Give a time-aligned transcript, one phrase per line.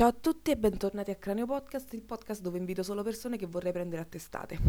[0.00, 3.44] Ciao a tutti e bentornati a Cranio Podcast, il podcast dove invito solo persone che
[3.44, 4.58] vorrei prendere a testate.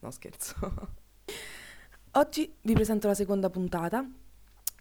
[0.00, 0.56] no, scherzo.
[2.14, 4.04] Oggi vi presento la seconda puntata.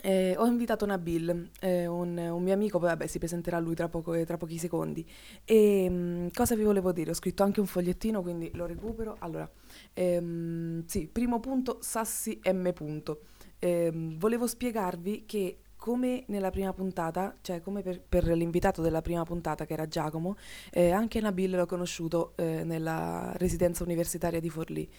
[0.02, 3.90] Eh, ho invitato Nabil, eh, un, un, mio amico, poi vabbè si presenterà lui tra,
[3.90, 5.08] poco, tra pochi secondi.
[5.46, 7.12] E mh, mm, cosa vi volevo dire?
[7.12, 9.18] Ho scritto anche un fogliettino, quindi lo recupero.
[9.20, 9.48] Allora,
[9.94, 12.72] ehm, sì, primo punto, Sassi M.
[12.74, 13.20] Punto.
[13.60, 19.24] Eh, volevo spiegarvi che come nella prima puntata, cioè come per, per, l'invitato della prima
[19.24, 20.36] puntata che era Giacomo,
[20.70, 24.90] eh, anche Nabil l'ho conosciuto eh, nella residenza universitaria di Forlì.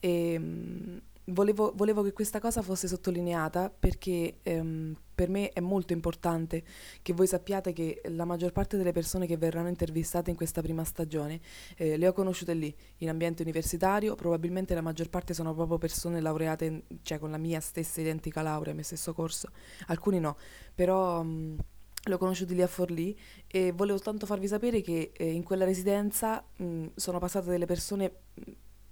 [0.00, 5.92] E, mh, volevo, volevo, che questa cosa fosse sottolineata perché ehm, per me è molto
[5.92, 6.62] importante
[7.02, 10.84] che voi sappiate che la maggior parte delle persone che verranno intervistate in questa prima
[10.84, 11.40] stagione
[11.76, 16.20] eh, le ho conosciute lì, in ambiente universitario, probabilmente la maggior parte sono proprio persone
[16.20, 19.48] laureate, in, cioè con la mia stessa identica laurea, mio stesso corso,
[19.86, 20.36] alcuni no,
[20.74, 21.22] però...
[21.22, 21.56] Mh,
[22.04, 23.14] L'ho conosciuti lì a Forlì
[23.48, 28.12] e volevo soltanto farvi sapere che eh, in quella residenza mh, sono passate delle persone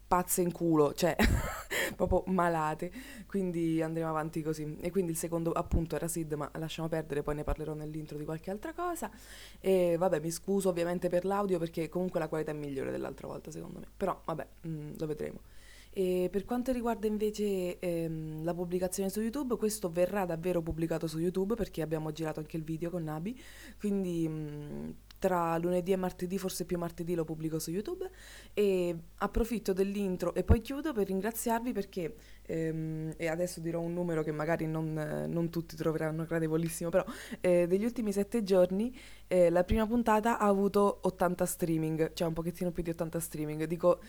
[0.07, 1.17] pazze in culo, cioè
[1.97, 2.91] proprio malate,
[3.27, 4.77] quindi andremo avanti così.
[4.81, 8.25] E quindi il secondo appunto era Sid, ma lasciamo perdere, poi ne parlerò nell'intro di
[8.25, 9.11] qualche altra cosa.
[9.61, 13.51] E vabbè, mi scuso ovviamente per l'audio perché comunque la qualità è migliore dell'altra volta
[13.51, 15.41] secondo me, però vabbè, mh, mm, lo vedremo.
[15.99, 21.19] E per quanto riguarda invece ehm, la pubblicazione su YouTube, questo verrà davvero pubblicato su
[21.19, 23.41] YouTube perché abbiamo girato anche il video con Nabi,
[23.79, 28.11] quindi mh, tra lunedì e martedì, forse più martedì lo pubblico su YouTube
[28.53, 34.23] e approfitto dell'intro e poi chiudo per ringraziarvi perché, ehm, e adesso dirò un numero
[34.23, 34.93] che magari non,
[35.29, 37.05] non tutti troveranno gradevolissimo, però
[37.41, 42.35] eh, degli ultimi sette giorni eh, la prima puntata ha avuto 80 streaming, cioè un
[42.35, 44.01] pochettino più di 80 streaming, dico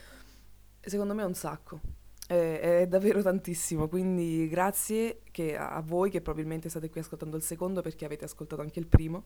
[0.79, 6.21] secondo me è un sacco è, è davvero tantissimo, quindi grazie che a, voi che
[6.21, 9.23] probabilmente state qui ascoltando il secondo perché avete ascoltato anche il primo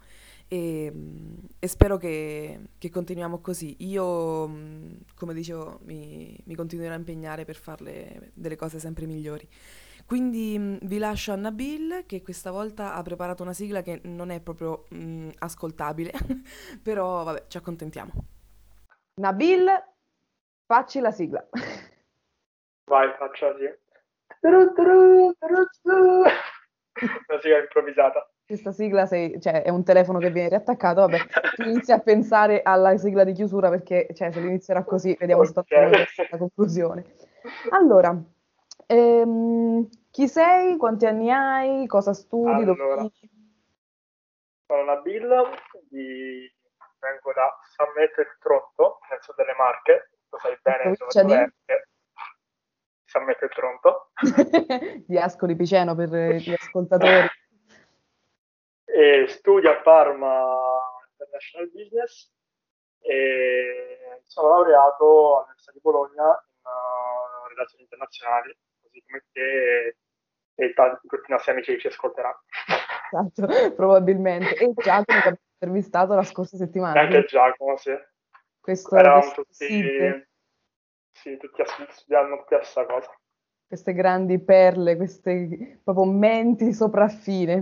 [0.47, 0.93] e,
[1.57, 3.75] e spero che, che, continuiamo così.
[3.79, 4.47] Io,
[5.15, 9.47] come dicevo, mi, mi continuerò a impegnare per farle delle cose sempre migliori.
[10.05, 14.41] Quindi vi lascio a Nabil che questa volta ha preparato una sigla che non è
[14.41, 16.11] proprio mh, ascoltabile,
[16.83, 18.11] però vabbè, ci accontentiamo.
[19.15, 19.65] Nabil,
[20.65, 21.47] facci la sigla.
[22.85, 23.69] Vai, faccio così.
[27.27, 28.29] Una sigla improvvisata.
[28.45, 31.19] Questa sigla sei, cioè, è un telefono che viene riattaccato, vabbè,
[31.55, 36.05] tu inizi a pensare alla sigla di chiusura perché cioè, se l'inizierà così vediamo okay.
[36.29, 37.15] la conclusione.
[37.69, 38.13] Allora,
[38.87, 43.11] ehm, chi sei, quanti anni hai, cosa studi, allora, dove
[44.67, 45.27] Sono Nabil,
[45.89, 46.53] di...
[46.99, 51.83] vengo da San Mette Trotto, nel sud delle Marche, lo sai bene dove è,
[53.11, 54.11] San Mette Tronto.
[55.05, 57.27] di Ascoli Piceno per gli ascoltatori.
[58.85, 60.57] E studio a Parma
[61.11, 62.31] International Business
[63.01, 69.97] e sono laureato all'Università di Bologna in uh, relazioni internazionali, così come te
[70.55, 72.43] e tanti, tutti i nostri amici che ci ascolteranno.
[73.11, 74.55] Esatto, probabilmente.
[74.55, 76.93] E Giacomo che abbiamo intervistato la scorsa settimana.
[76.93, 77.91] E anche Giacomo, sì.
[78.57, 79.65] Questo, Eravamo tutti...
[79.65, 80.29] Sito
[81.13, 83.11] sì, tutti studiando tutti la stessa cosa.
[83.67, 87.61] Queste grandi perle, queste proprio menti sopraffine.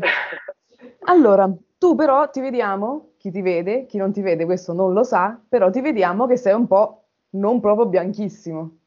[1.01, 5.03] Allora, tu però ti vediamo, chi ti vede, chi non ti vede questo non lo
[5.03, 8.77] sa, però ti vediamo che sei un po' non proprio bianchissimo.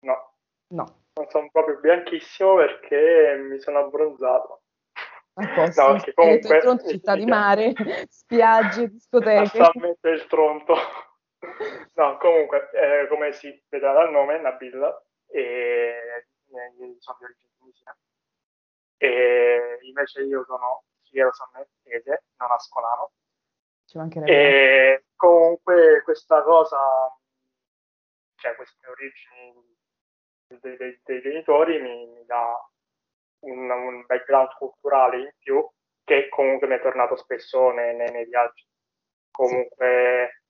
[0.00, 0.32] No.
[0.68, 1.02] No.
[1.14, 4.62] Non sono proprio bianchissimo perché mi sono abbronzato.
[5.34, 5.82] A posto.
[5.82, 6.58] No, perché comunque...
[6.58, 7.72] Tronto, città di mare,
[8.08, 9.40] spiagge, discoteche.
[9.40, 10.74] Assolutamente il Tronto.
[11.94, 16.26] No, comunque, eh, come si vedrà dal nome, Nabil, e
[16.98, 17.96] sono di origine tunisina.
[18.96, 23.12] E invece io sono fiero sammettese, non ascolano.
[23.86, 24.32] Ci mancherebbe.
[24.32, 26.78] E comunque questa cosa,
[28.36, 29.76] cioè queste origini
[30.46, 32.68] dei, dei, dei genitori mi, mi dà
[33.40, 35.66] un, un, background culturale in più
[36.04, 38.66] che comunque mi è tornato spesso nei, nei, nei viaggi.
[39.30, 40.43] Comunque sì,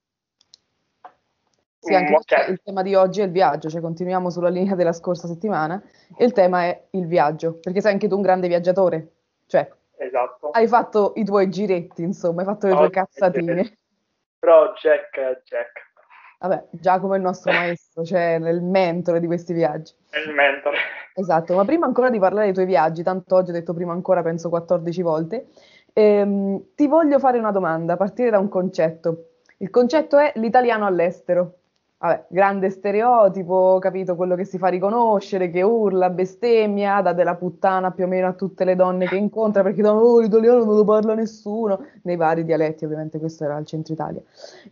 [1.92, 2.50] anche okay.
[2.50, 5.82] il tema di oggi è il viaggio, cioè continuiamo sulla linea della scorsa settimana
[6.16, 9.08] e il tema è il viaggio, perché sei anche tu un grande viaggiatore,
[9.46, 10.50] cioè esatto.
[10.50, 13.76] hai fatto i tuoi giretti, insomma, hai fatto le no, tue cazzatine.
[14.38, 15.92] Però Jack Jack.
[16.38, 19.94] Vabbè, Giacomo è il nostro maestro, cioè il mentore di questi viaggi.
[20.10, 20.76] È il mentore.
[21.14, 24.22] Esatto, ma prima ancora di parlare dei tuoi viaggi, tanto oggi ho detto prima ancora,
[24.22, 25.46] penso 14 volte,
[25.92, 29.28] ehm, ti voglio fare una domanda, partire da un concetto.
[29.58, 31.58] Il concetto è l'italiano all'estero
[32.04, 34.14] vabbè, grande stereotipo, capito?
[34.14, 38.32] Quello che si fa riconoscere, che urla, bestemmia, dà della puttana più o meno a
[38.34, 42.44] tutte le donne che incontra perché dicono, oh, l'italiano non lo parla nessuno, nei vari
[42.44, 44.20] dialetti, ovviamente questo era al centro Italia.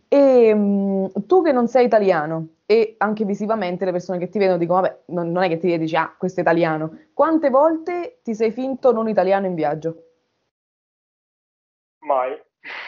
[0.07, 4.59] E mh, tu che non sei italiano e anche visivamente le persone che ti vedono
[4.59, 6.97] dicono, vabbè, non, non è che ti dici, ah, questo è italiano.
[7.13, 10.03] Quante volte ti sei finto non italiano in viaggio?
[12.05, 12.39] Mai.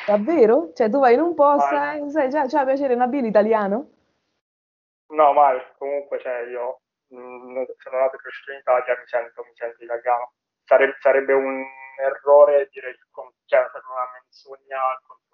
[0.06, 0.71] Davvero?
[0.74, 3.89] Cioè tu vai in un posto e sai, già, già piacere Nabil italiano?
[5.07, 5.62] No, mai.
[5.78, 9.84] Comunque, cioè, io mh, mm, sono nato e cresciuto in Italia, mi sento, mi sento
[9.84, 10.34] italiano.
[10.63, 11.63] Sarebbe, sarebbe un
[11.98, 15.25] errore dire il contrario, cioè, una menzogna contro,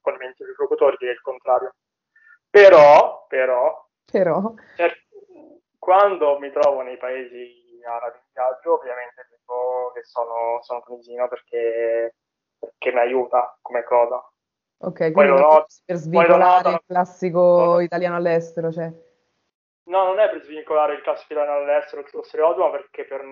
[0.00, 1.74] con i miei interlocutori dire il contrario.
[2.50, 4.54] Però, però, però.
[4.76, 4.92] Cioè,
[5.78, 12.14] quando mi trovo nei paesi arabi in viaggio, ovviamente dico che sono, sono tunisino perché,
[12.58, 14.22] perché mi aiuta come cosa.
[14.78, 18.90] Ok, quindi non per svincolare il classico no, italiano all'estero, cioè.
[19.84, 23.22] No, non è per svincolare il classico italiano all'estero, lo stereotipo, ma perché per,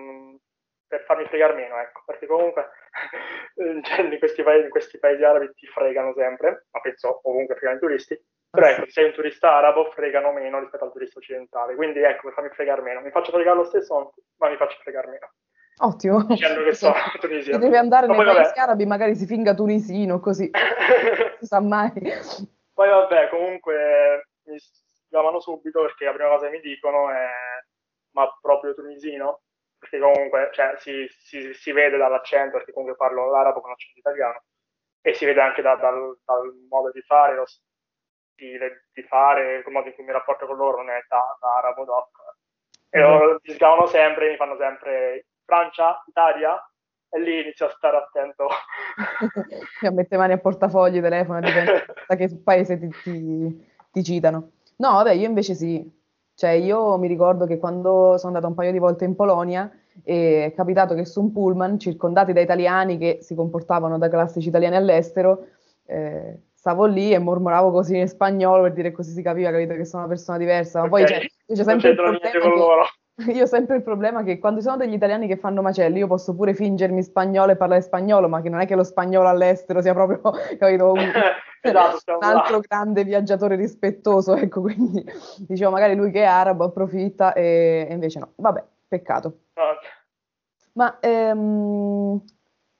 [0.87, 2.69] per farmi fregare meno, ecco, perché comunque
[3.83, 7.77] cioè, in, questi paesi, in questi paesi arabi ti fregano sempre, ma penso ovunque fregano
[7.77, 8.19] i turisti,
[8.53, 12.25] però ecco, se sei un turista arabo fregano meno rispetto al turista occidentale, quindi ecco,
[12.25, 13.01] per farmi fregare meno.
[13.01, 15.31] Mi faccio fregare lo stesso, ma mi faccio fregare meno.
[15.77, 16.23] Ottimo.
[16.23, 17.55] Dicendo che so tunisino.
[17.55, 20.49] Se deve andare nei paesi arabi, magari si finga tunisino, così.
[20.53, 21.91] non si sa mai.
[22.73, 24.57] Poi vabbè, comunque mi
[25.09, 27.27] chiamano subito perché la prima cosa che mi dicono è
[28.13, 29.41] ma proprio tunisino?
[29.77, 34.43] Perché comunque cioè, si, si, si, vede dall'accento, perché comunque parlo l'arabo con l'accento italiano,
[35.01, 39.71] e si vede anche da, dal, dal, modo di fare, lo stile di fare, il
[39.71, 42.09] modo in cui mi rapporto con loro non è da, da arabo doc.
[42.89, 46.57] E loro mi chiamano sempre, mi fanno sempre Francia, Italia,
[47.09, 48.47] e lì inizio a stare attento.
[49.85, 54.51] a mettere mani a portafogli, telefono, dipende da che paese ti, ti, ti, citano.
[54.77, 56.01] No, vabbè, io invece sì.
[56.35, 59.71] Cioè, io mi ricordo che quando sono andata un paio di volte in Polonia
[60.03, 64.75] è capitato che su un pullman, circondati da italiani che si comportavano da classici italiani
[64.75, 65.45] all'estero,
[65.85, 69.85] eh, stavo lì e mormoravo così in spagnolo per dire così si capiva, capito, che
[69.85, 70.79] sono una persona diversa.
[70.79, 71.05] Ma okay.
[71.05, 72.39] poi cioè, c'è sempre il problema che,
[73.31, 76.07] Io ho sempre il problema che quando ci sono degli italiani che fanno macelli, io
[76.07, 79.81] posso pure fingermi spagnolo e parlare spagnolo, ma che non è che lo spagnolo all'estero
[79.81, 80.19] sia proprio,
[80.57, 80.97] capito, un,
[81.61, 82.63] esatto, un altro là.
[82.67, 85.05] grande viaggiatore rispettoso, ecco, quindi
[85.47, 88.31] dicevo magari lui che è arabo approfitta e, e invece no.
[88.35, 89.37] Vabbè, peccato.
[90.73, 92.19] Ma ehm,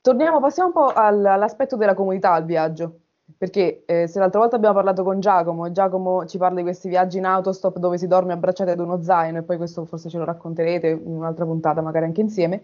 [0.01, 3.01] torniamo, passiamo un po' al, all'aspetto della comunità al viaggio.
[3.43, 7.17] Perché eh, se l'altra volta abbiamo parlato con Giacomo Giacomo ci parla di questi viaggi
[7.17, 10.23] in autostop dove si dorme abbracciati ad uno zaino e poi questo forse ce lo
[10.23, 12.63] racconterete in un'altra puntata magari anche insieme,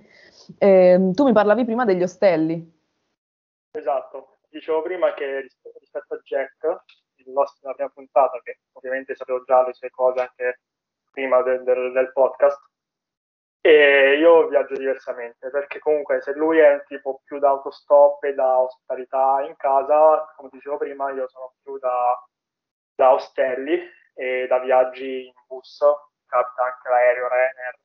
[0.57, 2.79] eh, tu mi parlavi prima degli ostelli.
[3.71, 5.49] Esatto, dicevo prima che
[5.81, 6.83] rispetto a Jack,
[7.15, 10.61] il nostro, la prima puntata, che ovviamente sapevo già le sue cose anche
[11.11, 12.57] prima del, del, del podcast,
[13.61, 18.33] e io viaggio diversamente perché comunque se lui è un tipo più da autostop e
[18.33, 22.17] da ospitalità in casa, come dicevo prima, io sono più da,
[22.95, 23.81] da ostelli
[24.13, 25.79] e da viaggi in bus,
[26.25, 27.75] capita anche l'aereo Ryanair.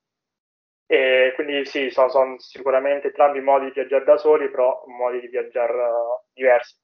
[0.87, 5.29] E quindi sì, sono, sono sicuramente entrambi modi di viaggiare da soli, però modi di
[5.29, 6.77] viaggiare uh, diversi.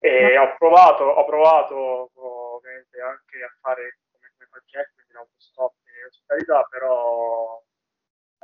[0.00, 5.74] E ho provato, ho provato ovviamente anche a fare come, come fa Jack, quindi l'autostop
[5.84, 7.60] e ospitalità, però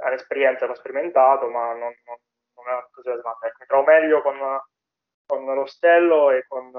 [0.05, 2.17] è un'esperienza che ho sperimentato, ma non, non,
[2.55, 3.47] non è entusiasmante.
[3.47, 4.37] Ecco, mi trovo meglio con,
[5.27, 6.71] con l'ostello e con,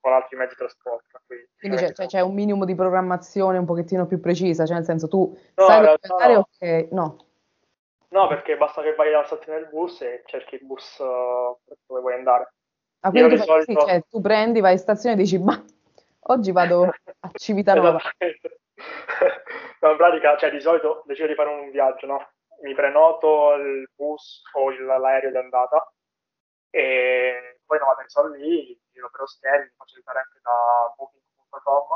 [0.00, 1.20] con, altri mezzi di trasporto.
[1.26, 4.84] Quindi, Quindi c'è, c'è, c'è, un minimo di programmazione un pochettino più precisa, cioè nel
[4.84, 6.38] senso tu no, sai dove andare, no.
[6.40, 7.24] ok, no.
[8.10, 12.00] No, perché basta che vai alla stazione del bus e cerchi il bus uh, dove
[12.00, 12.54] vuoi andare.
[13.00, 13.80] Ah, quindi tu, solito...
[13.80, 15.62] sì, cioè, tu prendi, vai in stazione e dici, ma
[16.24, 16.84] oggi vado
[17.20, 18.00] a Civitanova.
[19.80, 22.30] No, in pratica, cioè, di solito decido di fare un viaggio, no?
[22.62, 25.92] Mi prenoto il bus o il, l'aereo di andata
[26.70, 31.86] e poi che sono lì, giro per ostelli, faccio aiutare anche da booking.com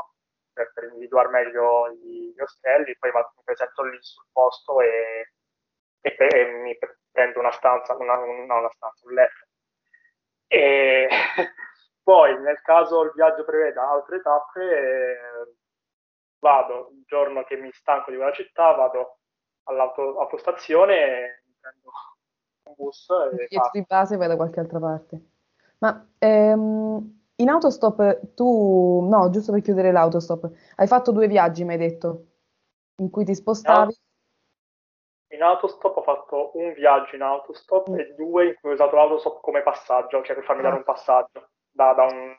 [0.53, 5.33] per, per individuare meglio gli, gli ostelli, poi vado, mi presento lì sul posto e,
[6.01, 6.77] e, e mi
[7.11, 9.45] prendo una stanza, una, no, una stanza, un letto.
[12.03, 15.55] Poi nel caso il viaggio preveda altre tappe, eh,
[16.45, 19.17] vado il giorno che mi stanco di quella città, vado
[19.63, 21.89] all'autostazione e prendo
[22.65, 23.09] un bus
[23.39, 25.19] e di base vai da qualche altra parte.
[25.79, 31.73] Ma ehm, in autostop tu, no, giusto per chiudere l'autostop, hai fatto due viaggi, mi
[31.73, 32.25] hai detto,
[32.97, 33.97] in cui ti spostavi?
[35.29, 37.99] In autostop ho fatto un viaggio in autostop mm.
[37.99, 40.65] e due in cui ho usato l'autostop come passaggio, cioè per farmi ah.
[40.65, 42.37] dare un passaggio da, da un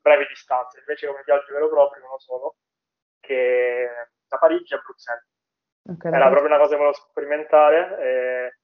[0.00, 2.56] brevi distanze, invece come viaggio vero proprio uno solo,
[3.24, 3.88] che
[4.28, 5.26] da Parigi a Bruxelles.
[5.86, 8.58] Okay, Era proprio una cosa che volevo sperimentare e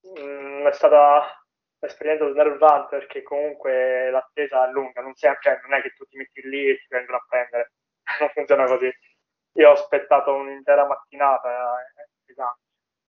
[0.00, 1.42] mh, mm, è stata
[1.78, 6.16] un'esperienza snervante perché comunque l'attesa è lunga, non, si, cioè, non è che tu ti
[6.16, 7.72] metti lì e ti vengono a prendere,
[8.20, 8.90] non funziona così.
[9.54, 12.60] Io ho aspettato un'intera mattinata, è pesante.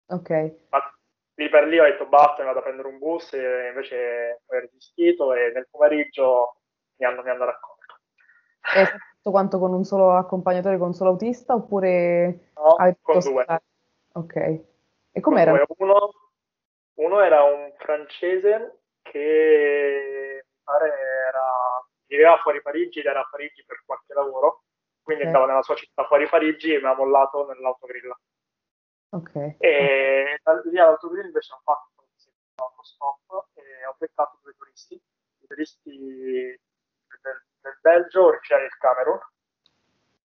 [0.07, 0.67] Ok.
[0.69, 0.93] Ma
[1.35, 4.59] lì per lì ho detto basta, mi vado a prendere un bus e invece ho
[4.59, 6.61] resistito e nel pomeriggio
[6.97, 7.99] mi hanno, mi hanno raccolto.
[9.27, 12.51] Tutto quanto con un solo accompagnatore, con un solo autista oppure...
[12.55, 13.45] No, con due.
[14.13, 14.35] Ok.
[15.11, 15.65] E com'era?
[15.77, 16.11] Uno,
[16.95, 20.87] uno era un francese che mi pare
[21.27, 24.63] era, viveva fuori Parigi ed era a Parigi per qualche lavoro,
[25.01, 25.33] quindi okay.
[25.33, 28.15] andava nella sua città fuori Parigi e mi ha mollato nell'autogrill.
[29.09, 29.55] Ok.
[29.59, 32.05] E da lì all'autogrill invece ho fatto un
[32.55, 35.97] autostop e ho beccato due turisti, i turisti
[37.21, 39.19] del, del Belgio, originario del Camerun,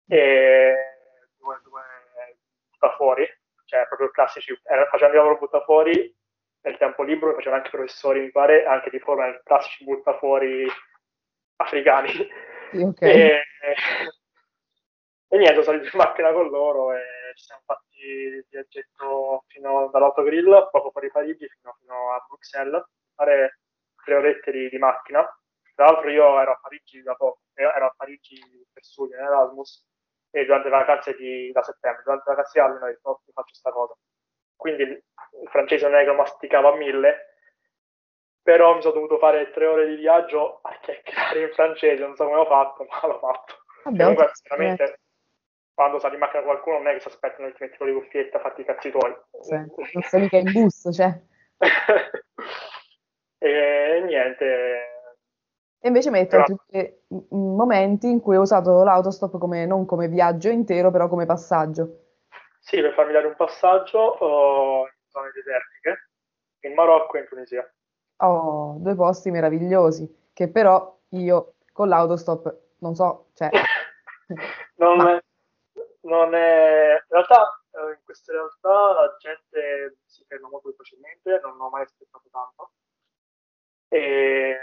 [0.07, 0.75] e
[1.39, 1.83] due, due
[2.71, 3.27] buttafuori,
[3.65, 6.17] cioè proprio classici, facevano il lavoro buttafuori
[6.63, 10.67] nel tempo libero, facevano anche professori, mi pare, anche di forma classici buttafuori
[11.57, 12.29] africani.
[12.73, 13.11] Okay.
[13.11, 13.43] E,
[15.29, 17.03] e niente, sono salito in macchina con loro e
[17.37, 23.61] ci siamo fatti il viaggetto fino dall'autogrill, poco fuori Parigi, fino, fino a Bruxelles, fare
[24.05, 25.27] tre orette di, di, macchina.
[25.81, 28.39] Tra l'altro io ero a Parigi da poco, ero a Parigi
[28.71, 29.83] per studio in Erasmus
[30.31, 33.21] e durante le vacanze di, da settembre, durante le vacanze di anno ho detto oh,
[33.33, 33.97] faccio questa cosa.
[34.57, 35.03] Quindi il,
[35.49, 37.39] francese non è che lo masticava a mille,
[38.43, 42.27] però mi sono dovuto fare tre ore di viaggio a chiacchierare in francese, non so
[42.27, 43.55] come ho fatto, ma l'ho fatto.
[43.85, 45.01] Vabbè, Comunque, veramente
[45.73, 47.95] quando sali in macchina qualcuno non è che si aspettano che ti metti con le
[47.95, 49.17] cuffiette a fatti i cazzi tuoi.
[49.41, 51.19] Sì, non sei mica in bus, cioè.
[53.39, 54.90] e niente.
[55.83, 56.95] E invece mi hai detto altri
[57.31, 62.01] momenti in cui hai usato l'autostop come, non come viaggio intero, però come passaggio.
[62.59, 66.11] Sì, per farmi dare un passaggio oh, in zone desertiche,
[66.61, 67.73] in Marocco e in Tunisia.
[68.17, 73.49] Oh, due posti meravigliosi, che però io con l'autostop non so, cioè...
[74.77, 75.19] non, ma
[76.03, 76.93] non è...
[76.93, 81.83] In realtà, eh, in queste realtà la gente si ferma molto facilmente, non ho mai
[81.85, 82.71] aspettato tanto,
[83.89, 84.57] e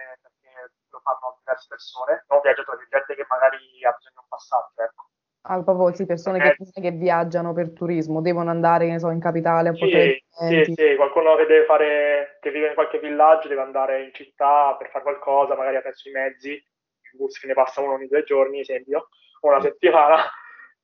[0.90, 5.06] lo fanno diverse persone, non viaggiatori, gente che magari ha bisogno di un passaggio, ecco.
[5.50, 6.82] Ah, proprio sì, persone che, eh.
[6.82, 10.66] che, viaggiano per turismo, devono andare, ne so, in capitale a sì, poter...
[10.66, 14.76] Sì, sì, qualcuno che deve fare, che vive in qualche villaggio, deve andare in città
[14.78, 18.08] per fare qualcosa, magari ha perso i mezzi, il bus che ne passa uno ogni
[18.08, 19.08] due giorni, esempio,
[19.40, 20.22] o una settimana,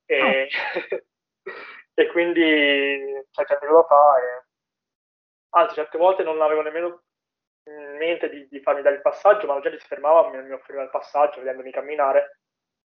[0.05, 0.97] e, oh.
[1.93, 4.45] e quindi c'è gente che lo fa e
[5.55, 7.03] anzi certe volte non avevo nemmeno
[7.65, 10.51] in mente di, di farmi dare il passaggio ma la gente si fermava mi, mi
[10.51, 12.39] offriva il passaggio vedendomi camminare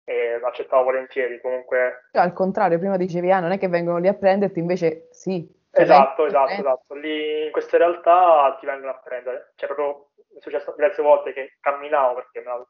[0.05, 3.99] e lo accettavo volentieri comunque cioè, al contrario prima dicevi ah non è che vengono
[3.99, 8.93] lì a prenderti invece sì cioè, esatto esatto esatto lì in queste realtà ti vengono
[8.93, 12.67] a prendere cioè proprio è successo diverse volte che camminavo perché me la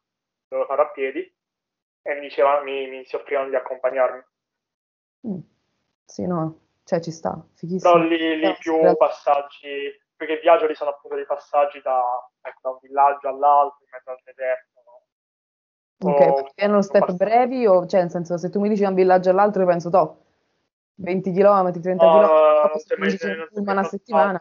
[0.49, 1.35] dovevo fare a piedi
[2.03, 4.23] e mi dicevano mi, mi si offrivano di accompagnarmi
[5.27, 5.41] Mm.
[6.05, 7.93] Sì, no, cioè ci sta, fighissimo.
[7.93, 8.97] Però lì, lì più stress.
[8.97, 12.03] passaggi, perché i viaggi sono appunto dei passaggi da,
[12.41, 14.83] ecco, da un villaggio all'altro, in mezzo al deserto.
[14.85, 16.11] No?
[16.11, 17.25] Ok, erano step passaggio.
[17.25, 19.91] brevi o, cioè, nel senso, se tu mi dici da un villaggio all'altro, io penso,
[19.91, 20.25] to,
[20.97, 23.19] 20 km, 30 no, km, no, se mi
[23.69, 24.39] una settimana.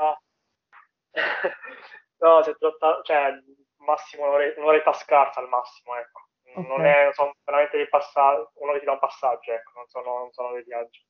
[2.19, 3.31] no, se tratta, cioè,
[3.77, 6.23] massimo un'oretta, un'oretta scarsa al massimo, ecco.
[6.55, 6.67] Okay.
[6.67, 10.17] Non è, sono veramente dei passaggi, uno che ti dà un passaggio, ecco, non sono,
[10.19, 11.05] non sono dei viaggi.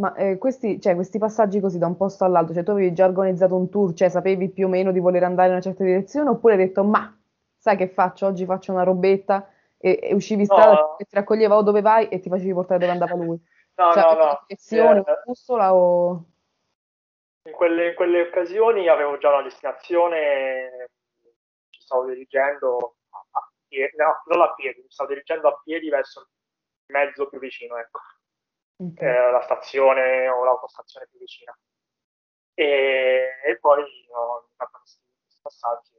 [0.00, 3.04] Ma eh, questi, cioè, questi, passaggi così da un posto all'altro, cioè tu avevi già
[3.04, 6.30] organizzato un tour, cioè sapevi più o meno di voler andare in una certa direzione,
[6.30, 7.16] oppure hai detto, ma
[7.56, 8.26] sai che faccio?
[8.26, 10.98] Oggi faccio una robetta e, e uscivi in strada no.
[10.98, 13.38] e ti raccoglieva o dove vai e ti facevi portare dove andava lui.
[13.78, 14.22] No, cioè, no, no.
[14.24, 16.24] Una direzione, una bussola o...
[17.44, 20.88] In quelle, in quelle occasioni avevo già una destinazione,
[21.70, 22.96] ci stavo dirigendo
[23.68, 27.76] piedi, no, non a piedi, mi stavo dirigendo a piedi verso il mezzo più vicino,
[27.76, 28.00] ecco,
[28.78, 29.08] okay.
[29.08, 31.56] eh, la stazione o l'autostazione più vicina.
[32.54, 35.00] E, e poi ho fatto questi,
[35.42, 35.96] passaggi.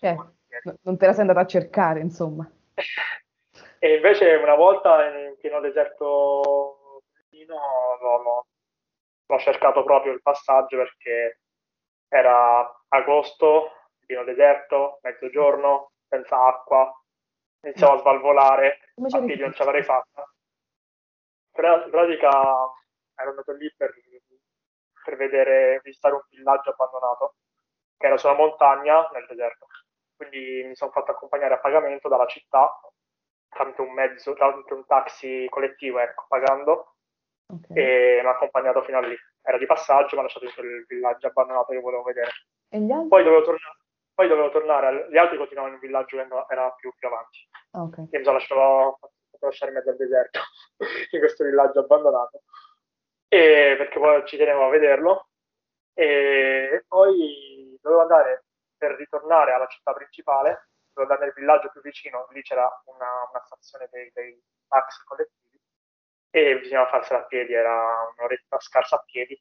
[0.00, 0.16] Eh,
[0.82, 2.48] non te la sei andata a cercare, insomma.
[3.78, 6.84] e invece una volta in pieno deserto
[7.30, 8.46] l'ho, l'ho,
[9.26, 11.40] l'ho cercato proprio il passaggio perché
[12.08, 13.70] era agosto,
[14.06, 16.92] pieno deserto, mezzogiorno, senza acqua,
[17.62, 20.33] iniziavo a svalvolare, a non ce l'avrei fatta.
[21.56, 22.30] In pratica
[23.16, 23.92] ero andato lì per,
[25.04, 27.36] per vedere, visitare un villaggio abbandonato,
[27.96, 29.66] che era sulla montagna nel deserto.
[30.16, 32.78] Quindi mi sono fatto accompagnare a pagamento dalla città
[33.48, 36.96] tramite un mezzo, tramite un taxi collettivo, ecco, pagando,
[37.46, 37.76] Ok.
[37.76, 39.16] e mi ha accompagnato fino a lì.
[39.42, 42.30] Era di passaggio, mi ha lasciato in quel villaggio abbandonato che volevo vedere.
[42.68, 42.78] E?
[43.08, 43.78] Poi dovevo tornare,
[44.12, 47.48] poi dovevo tornare gli altri continuavano in un villaggio che era più, più avanti.
[47.72, 47.96] Ah, ok.
[47.98, 48.98] Io mi sono lasciato,
[49.46, 50.40] lasciare in mezzo al deserto,
[51.10, 52.42] in questo villaggio abbandonato,
[53.28, 55.28] e perché poi ci tenevo a vederlo.
[55.96, 58.46] E poi dovevo andare
[58.76, 63.42] per ritornare alla città principale, dovevo andare nel villaggio più vicino, lì c'era una, una
[63.44, 65.60] stazione dei, dei taxi collettivi
[66.30, 69.40] e bisognava farsela a piedi, era un'oretta scarsa a piedi.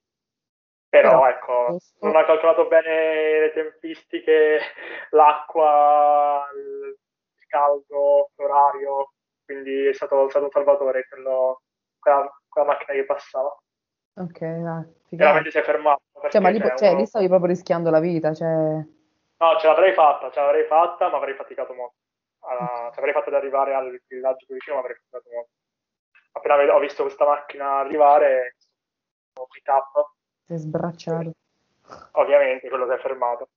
[0.87, 4.59] Però ecco, non ho calcolato bene le tempistiche,
[5.09, 6.95] l'acqua, il
[7.47, 9.12] caldo, l'orario,
[9.45, 11.61] quindi è stato, è stato un salvatore quello,
[11.99, 13.55] quella, quella macchina che passava.
[14.15, 14.85] Ok, ah.
[15.09, 16.01] Veramente si è fermato.
[16.29, 18.47] Cioè, ma lì, cioè, uno- lì stavi proprio rischiando la vita, cioè...
[18.47, 21.95] No, ce l'avrei fatta, ce l'avrei fatta, ma avrei faticato molto.
[22.45, 25.49] Allora, ce l'avrei fatta ad arrivare al villaggio più vicino, ma avrei faticato molto.
[26.33, 28.55] Appena ho visto questa macchina arrivare,
[29.39, 30.11] un pick up,
[30.45, 31.31] Sei sbracciato.
[32.13, 33.49] ovviamente quello si è fermato.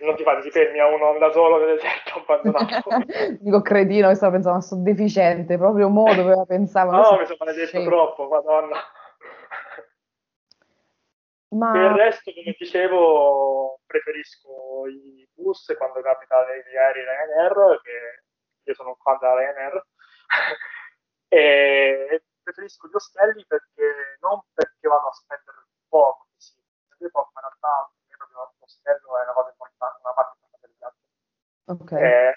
[0.00, 2.88] Non ti fa, ti fermi a uno da solo nel deserto abbandonato.
[3.40, 6.90] Dico cretino che stava pensando, sto deficiente, proprio mo doveva pensare.
[6.90, 8.76] ma No, mi sono maledetto troppo, madonna.
[11.50, 18.22] Ma Per il resto, come dicevo, preferisco i bus quando capita degli aerei Ryanair, che
[18.62, 19.86] io sono un fan della Ryanair,
[21.28, 27.40] e preferisco gli ostelli perché non perché vado a spendere poco, sì, spendere poco, ma
[27.40, 27.92] in realtà
[28.70, 31.82] l'ostello è una cosa importante, una parte importante del viaggio.
[31.82, 32.34] ok, Eh,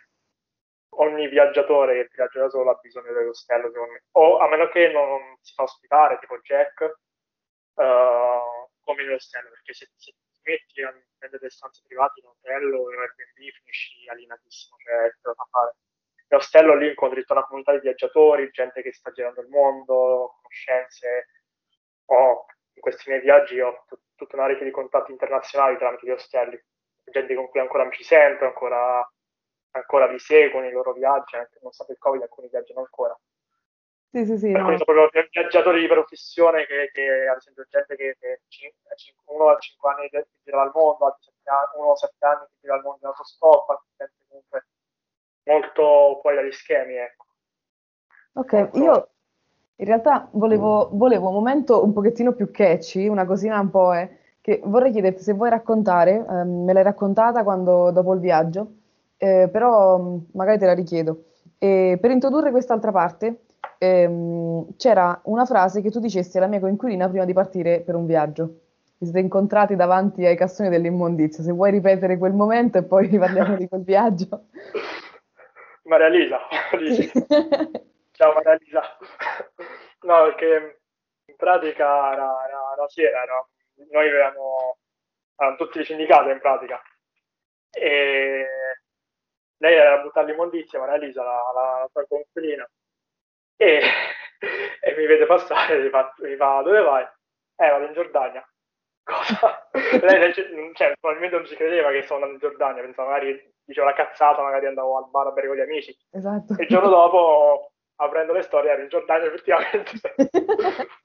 [0.97, 4.03] ogni viaggiatore che viaggia da solo ha bisogno dell'ostello, secondo me.
[4.11, 6.81] O a meno che non si fa ospitare, tipo Jack,
[7.75, 12.91] eh, come nell'ostello, perché se, se ti metti a prendere stanze private in hotel o
[12.91, 15.75] in Airbnb finisci alienatissimo, cioè te lo fa fare.
[16.27, 21.27] Nell'ostello lì incontri tutta una comunità di viaggiatori, gente che sta girando il mondo, conoscenze.
[22.05, 26.61] Ho, in questi miei viaggi ho tutta una rete di contatti internazionali tramite gli ostelli,
[27.03, 29.07] gente con cui ancora mi ci sento, ancora
[29.75, 33.17] ancora li seguono i loro viaggi, anche nonostante il Covid alcuni viaggiano ancora.
[34.11, 34.83] sì, sì, sì, Alcuni no.
[34.85, 38.71] sono proprio viaggiatori di professione che, che, ad esempio gente che, che cin-
[39.25, 42.45] uno a 5 anni che gira al mondo, altri sette anni- uno a 7 anni
[42.49, 44.67] che gira al mondo in autostop, gente comunque
[45.45, 47.25] molto fuori dagli schemi, ecco.
[48.33, 49.12] Ok, io
[49.75, 54.17] in realtà volevo, volevo un momento un pochettino più catchy, una cosina un po', eh,
[54.39, 58.67] che vorrei chiederti se vuoi raccontare, ehm, me l'hai raccontata quando, dopo il viaggio,
[59.17, 61.23] eh, però mh, magari te la richiedo.
[61.57, 63.43] E per introdurre quest'altra parte,
[63.77, 68.05] ehm, c'era una frase che tu dicesti alla mia coinquilina prima di partire per un
[68.05, 68.59] viaggio.
[68.97, 71.43] Vi siete incontrati davanti ai cassoni dell'immondizia.
[71.43, 74.45] Se vuoi ripetere quel momento e poi parliamo di quel viaggio.
[75.83, 76.37] Maria Lisa,
[76.77, 77.11] dici?
[78.13, 78.57] Ciao Maria.
[80.03, 80.81] No, perché
[81.25, 83.47] in pratica era, era, era sera, era-
[83.91, 84.77] noi avevamo
[85.35, 86.81] erano tutti licenziati in pratica.
[87.71, 88.45] E
[89.57, 92.69] lei era a buttare l'immondizia, Maria Lisa, la, la, la sua coinquilina,
[93.55, 93.81] e,
[94.81, 97.03] e mi vede passare mi fa, mi fa, dove vai?
[97.55, 98.47] Eh, vado in Giordania.
[99.03, 99.69] Cosa?
[100.01, 103.53] lei, lei ci- cioè, probabilmente non ci credeva che sono andato in Giordania, pensava magari
[103.63, 105.97] diceva la cazzata, magari andavo al bar a bere con gli amici.
[106.11, 106.55] Esatto.
[106.57, 107.71] E il giorno dopo,
[108.03, 109.91] aprendo le storie, ero in Giordania effettivamente.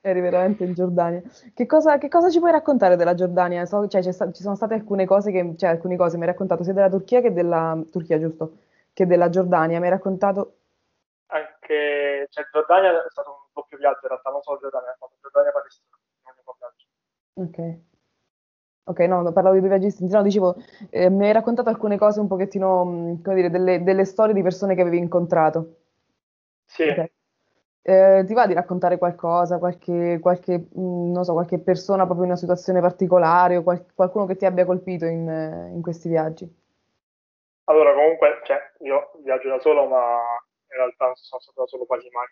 [0.00, 1.22] Eri veramente in Giordania.
[1.54, 3.64] Che cosa, che cosa ci puoi raccontare della Giordania?
[3.66, 6.64] So- cioè, sta- ci sono state alcune cose che, cioè, alcune cose mi hai raccontato
[6.64, 8.58] sia della Turchia che della Turchia, giusto?
[8.92, 9.78] Che della Giordania.
[9.78, 10.54] Mi hai raccontato.
[11.26, 15.14] Anche cioè, Giordania è stato un doppio viaggio, in realtà non solo Giordania, è stato
[15.20, 15.88] Giordania e Palestina,
[16.24, 16.86] un unico viaggio.
[17.34, 17.86] Ok.
[18.84, 20.56] Ok, no, parlavo di due viaggisti, no, dicevo,
[20.88, 24.42] eh, mi hai raccontato alcune cose un pochettino, mh, come dire, delle, delle storie di
[24.42, 25.74] persone che avevi incontrato.
[26.68, 27.10] Sì, Ok.
[27.82, 32.38] Eh, ti va di raccontare qualcosa, qualche, qualche, non so, qualche persona proprio in una
[32.38, 35.26] situazione particolare o qual- qualcuno che ti abbia colpito in,
[35.74, 36.46] in questi viaggi?
[37.64, 40.18] allora comunque, cioè, io viaggio da solo, ma
[40.70, 42.26] in realtà non sono stato da solo quasi mai.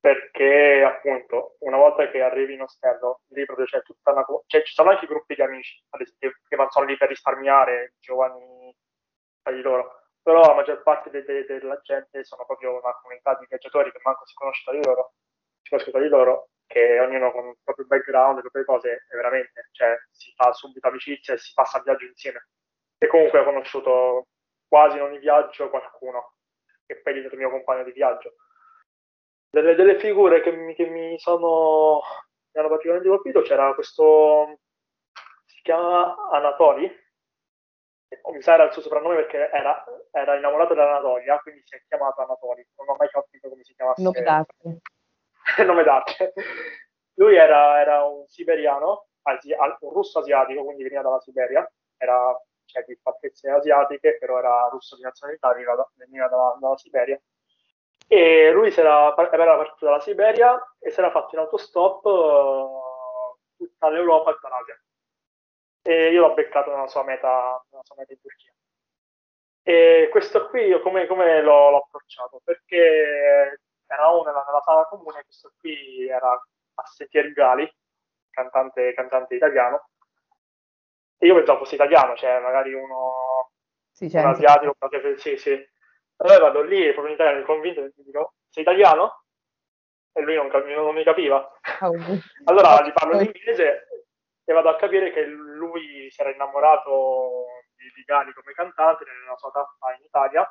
[0.00, 4.24] Perché appunto, una volta che arrivi in ostello, lì proprio c'è tutta una...
[4.24, 7.94] co- Cioè, ci sono anche gruppi di amici, ad esempio, che sono lì per risparmiare,
[8.00, 8.74] giovani
[9.42, 10.01] tra di loro.
[10.22, 14.00] Però la maggior parte de- de- della gente sono proprio una comunità di viaggiatori che
[14.02, 15.14] manco si conosce tra di loro,
[15.62, 19.16] si conoscono tra di loro, che ognuno con il proprio background, le proprie cose, e
[19.16, 22.48] veramente, cioè, si fa subito amicizia e si passa il viaggio insieme.
[22.98, 24.26] E comunque ho conosciuto
[24.68, 26.34] quasi in ogni viaggio qualcuno,
[26.86, 28.34] che poi è diventato mio compagno di viaggio.
[29.50, 32.00] Delle, delle figure che mi, che mi sono
[32.52, 34.58] mi hanno particolarmente colpito c'era questo
[35.46, 36.90] si chiama Anatoli
[38.32, 42.22] mi sa era il suo soprannome perché era, era innamorato dell'Anatolia, quindi si è chiamato
[42.22, 42.66] Anatoli.
[42.76, 44.02] Non ho mai capito come si chiamasse.
[44.02, 44.80] Nome d'arte.
[45.64, 46.32] nome d'arte.
[47.14, 52.98] Lui era, era un siberiano, un russo asiatico, quindi veniva dalla Siberia, era cioè, di
[53.00, 57.20] fattezze asiatiche, però era russo di nazionalità, veniva, da, veniva dalla, dalla, Siberia.
[58.08, 63.88] E lui era, era partito dalla Siberia e si era fatto in autostop uh, tutta
[63.88, 64.80] l'Europa e l'Asia
[65.82, 68.52] e io l'ho beccato nella sua meta, nella sua meta in Turchia.
[69.64, 72.40] E questo qui io come, come l'ho, l'ho, approcciato?
[72.42, 76.40] Perché eravamo nella, nella sala comune, questo qui era
[76.74, 77.70] Assetier Gali,
[78.30, 79.88] cantante, cantante italiano,
[81.18, 83.52] e io pensavo fosse italiano, cioè magari uno,
[83.92, 84.74] sì, un asiatico,
[85.16, 85.70] sì, sì.
[86.16, 89.24] Allora vado lì, proprio in italiano, convinto, e gli dico, sei italiano?
[90.12, 91.48] E lui non, non mi capiva.
[91.80, 91.94] Oh.
[92.44, 93.86] allora gli parlo in inglese
[94.52, 99.36] e vado a capire che lui si era innamorato di, di Gali come cantante nella
[99.36, 100.46] sua tappa in Italia,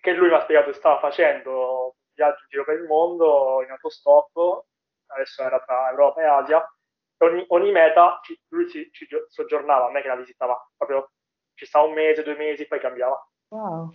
[0.00, 3.62] che lui mi ha spiegato che stava facendo un viaggio in giro per il mondo
[3.62, 4.64] in autostop,
[5.06, 6.74] adesso era tra Europa e Asia,
[7.16, 11.12] e ogni, ogni meta ci, lui ci, ci, soggiornava, non è che la visitava, proprio
[11.54, 13.28] ci stava un mese, due mesi, poi cambiava.
[13.48, 13.90] Wow.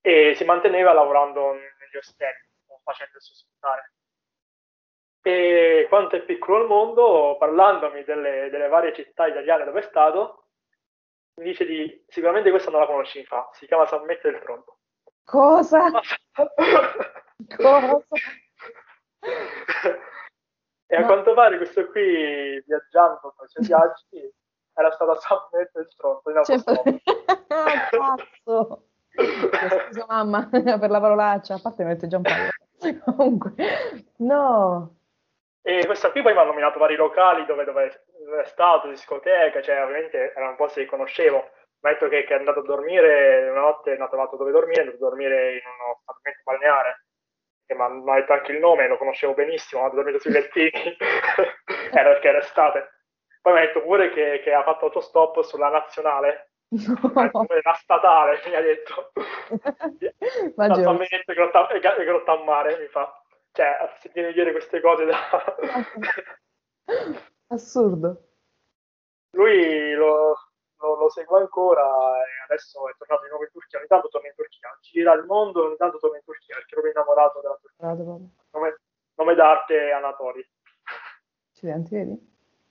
[0.00, 2.48] E si manteneva lavorando negli ostelli,
[2.82, 3.92] facendo il suo sfruttare
[5.28, 10.44] e quanto è piccolo il mondo, parlandomi delle, delle, varie città italiane dove è stato,
[11.34, 14.78] mi dice di sicuramente questa non la conosci, fa, si chiama San Mette del Tronto.
[15.28, 15.90] Cosa?
[17.56, 18.02] Cosa?
[20.86, 24.34] e a quanto pare questo qui, viaggiando i suoi viaggi,
[24.72, 26.62] era stato a San Mette del Tronto, in cioè,
[27.90, 28.84] Cazzo!
[29.10, 32.48] Scusa mamma per la parolaccia, a parte mette Giampaolo.
[33.04, 33.52] Comunque,
[34.18, 34.97] no,
[35.68, 38.02] e questa qui poi mi ha nominato vari locali dove, dove,
[38.40, 41.50] è stato, discoteca, cioè ovviamente era un posto che conoscevo.
[41.80, 44.50] Mi ha detto che, che, è andato a dormire, una notte non ha trovato dove
[44.50, 47.04] dormire, è andato a dormire in uno stabilimento balneare,
[47.66, 50.70] che mi ha detto anche il nome, lo conoscevo benissimo, ha dormito sui lettini,
[51.92, 53.02] era perché era estate.
[53.42, 57.46] Poi mi ha detto pure che, che ha fatto autostop sulla nazionale, no.
[57.62, 59.12] la statale, mi ha detto.
[60.56, 63.22] Ma e Grotta, e Grotta a Mare, mi fa
[63.58, 65.18] cioè, sentire dire queste cose da...
[67.48, 68.22] Assurdo.
[69.32, 70.36] Lui lo,
[70.76, 74.28] lo, lo, segue ancora e adesso è tornato di nuovo in Turchia, ogni tanto torna
[74.28, 77.40] in Turchia, gira il mondo e ogni tanto torna in Turchia perché è proprio innamorato
[77.40, 77.88] della Turchia.
[78.52, 78.78] Nome,
[79.16, 80.48] nome d'arte Anatoli.
[81.50, 82.16] Accidenti, vedi?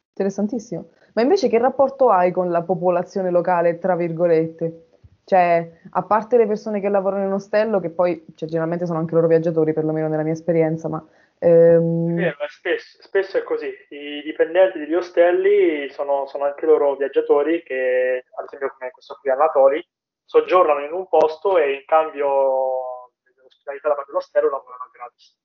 [0.07, 0.91] Interessantissimo.
[1.13, 4.96] Ma invece che rapporto hai con la popolazione locale, tra virgolette?
[5.27, 9.13] Cioè, a parte le persone che lavorano in ostello, che poi cioè, generalmente sono anche
[9.13, 11.05] loro viaggiatori, perlomeno nella mia esperienza, ma...
[11.39, 12.11] Ehm...
[12.11, 13.67] È vero, spesso, spesso, è così.
[13.89, 19.29] I dipendenti degli ostelli sono, sono, anche loro viaggiatori che, ad esempio come questo qui
[19.29, 19.85] Anatoli,
[20.23, 25.37] soggiornano in un posto e in cambio dell'ospitalità da parte dell'ostello lavorano gratis.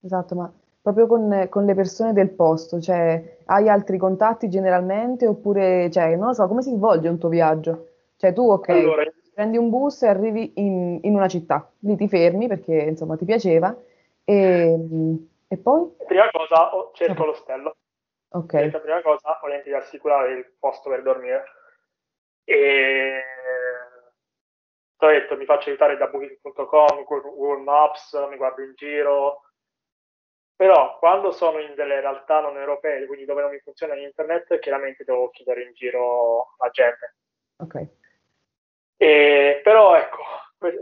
[0.00, 5.90] Esatto, ma proprio con, con, le persone del posto, cioè hai altri contatti generalmente oppure,
[5.90, 7.88] cioè, non lo so, come si svolge un tuo viaggio?
[8.16, 9.02] Cioè tu, ok, allora,
[9.34, 13.24] prendi un bus e arrivi in, in, una città, lì ti fermi perché insomma ti
[13.24, 13.76] piaceva
[14.24, 14.78] e,
[15.48, 15.94] e poi?
[16.06, 17.26] Prima cosa cerco okay.
[17.26, 17.76] l'ostello.
[18.30, 18.52] Ok.
[18.52, 21.44] La prima cosa ovviamente di assicurare il posto per dormire
[22.44, 23.20] e
[24.96, 29.42] ho detto mi faccio aiutare da booking.com, Google Maps, mi guardo in giro,
[30.56, 35.04] però quando sono in delle realtà non europee, quindi dove non mi funziona internet, chiaramente
[35.04, 37.16] devo chiedere in giro la gente.
[37.56, 37.86] Ok.
[39.04, 40.22] E, però ecco,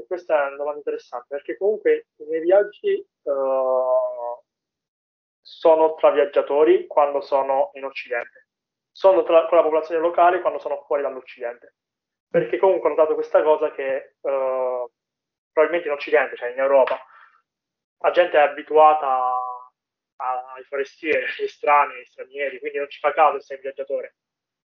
[0.06, 4.44] questa è una domanda interessante perché comunque i miei viaggi uh,
[5.40, 8.46] sono tra viaggiatori quando sono in Occidente,
[8.92, 11.74] sono tra, con la popolazione locale quando sono fuori dall'Occidente.
[12.30, 14.88] Perché comunque ho notato questa cosa che uh,
[15.50, 17.04] probabilmente in Occidente, cioè in Europa,
[17.98, 19.36] la gente è abituata
[20.14, 24.14] ai forestieri, agli strani, agli stranieri, quindi non ci fa caso se sei un viaggiatore.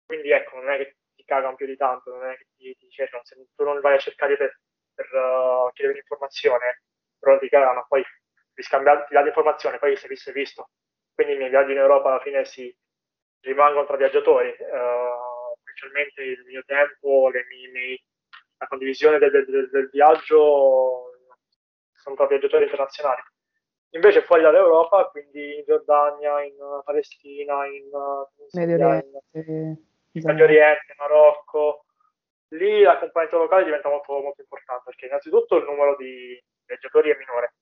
[0.07, 2.88] Quindi ecco, non è che ti cagano più di tanto, non è che ti, ti
[2.90, 4.59] cercano, se tu non vai a cercare per,
[4.94, 6.83] per uh, chiedere un'informazione,
[7.18, 8.05] però ti cagano, poi
[8.53, 10.70] ti, scambiare, ti dà l'informazione, poi se visto è visto.
[11.14, 12.74] Quindi i miei viaggi in Europa alla fine si
[13.40, 18.03] rimangono tra viaggiatori, uh, principalmente il mio tempo, le mie,
[18.59, 21.11] la condivisione del, del, del viaggio
[21.92, 23.22] sono tra viaggiatori internazionali.
[23.94, 27.88] Invece fuori dall'Europa, quindi in Giordania, in Palestina, in
[28.53, 29.22] Medio Oriente,
[30.22, 31.85] Medio Oriente, Marocco,
[32.48, 37.16] lì la componente locale diventa molto, molto importante perché innanzitutto il numero di viaggiatori è
[37.16, 37.55] minore.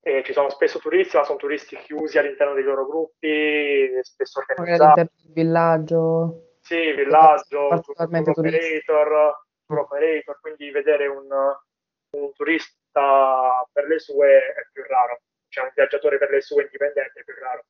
[0.00, 5.10] E ci sono spesso turisti, ma sono turisti chiusi all'interno dei loro gruppi, spesso organizzati.
[5.32, 6.52] Villaggio.
[6.60, 9.34] Sì, villaggio, operator,
[9.66, 15.72] tour operator, quindi vedere un, un turista per le sue è più raro, cioè un
[15.74, 17.64] viaggiatore per le sue indipendente è più raro.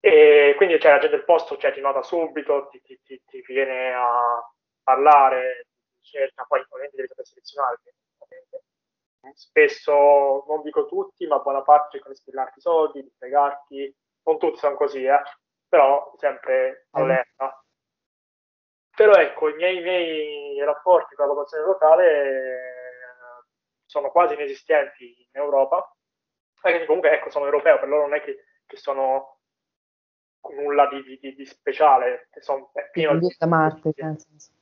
[0.00, 3.40] E quindi cioè, la gente del posto cioè, ti nota subito, ti, ti, ti, ti
[3.46, 4.50] viene a
[4.82, 5.66] parlare,
[6.00, 7.78] cerca, poi ovviamente devi saper selezionare.
[9.34, 14.38] Spesso, non dico tutti, ma buona parte cercano di spillarti i soldi, di fregarti, non
[14.38, 15.22] tutti sono così, eh?
[15.68, 17.62] però sempre allerta.
[18.96, 23.44] Però ecco, i miei, i miei rapporti con la popolazione locale eh,
[23.86, 25.94] sono quasi inesistenti in Europa,
[26.60, 29.39] perché comunque ecco, sono europeo, per loro non è che, che sono
[30.48, 33.28] nulla di, di, di speciale, sono, pieno di...
[33.46, 33.92] Marte,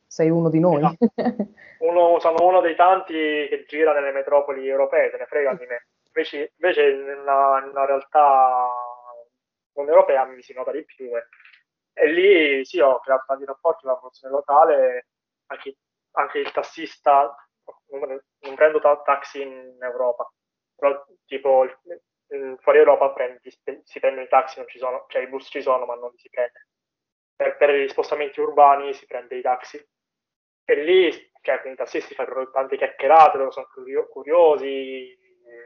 [0.07, 0.83] sei uno di noi.
[1.79, 5.87] Uno, sono uno dei tanti che gira nelle metropoli europee, se ne frega di me.
[6.07, 8.67] Invece, invece in una realtà
[9.75, 11.17] non europea mi si nota di più.
[11.17, 11.25] Eh.
[11.93, 15.07] E lì sì, ho creato tanti rapporti con la popolazione locale,
[15.47, 15.77] anche,
[16.13, 17.33] anche il tassista,
[17.91, 20.29] non, prendo ta- taxi in Europa,
[20.75, 21.65] però tipo
[22.59, 25.87] fuori Europa prendi, si prendono i taxi, non ci sono, cioè i bus ci sono
[25.87, 26.69] ma non si prende.
[27.35, 29.85] Per, per gli spostamenti urbani si prende i taxi.
[30.65, 31.11] E lì,
[31.41, 33.69] cioè, con i tassisti fanno tante chiacchierate, loro sono
[34.11, 35.17] curiosi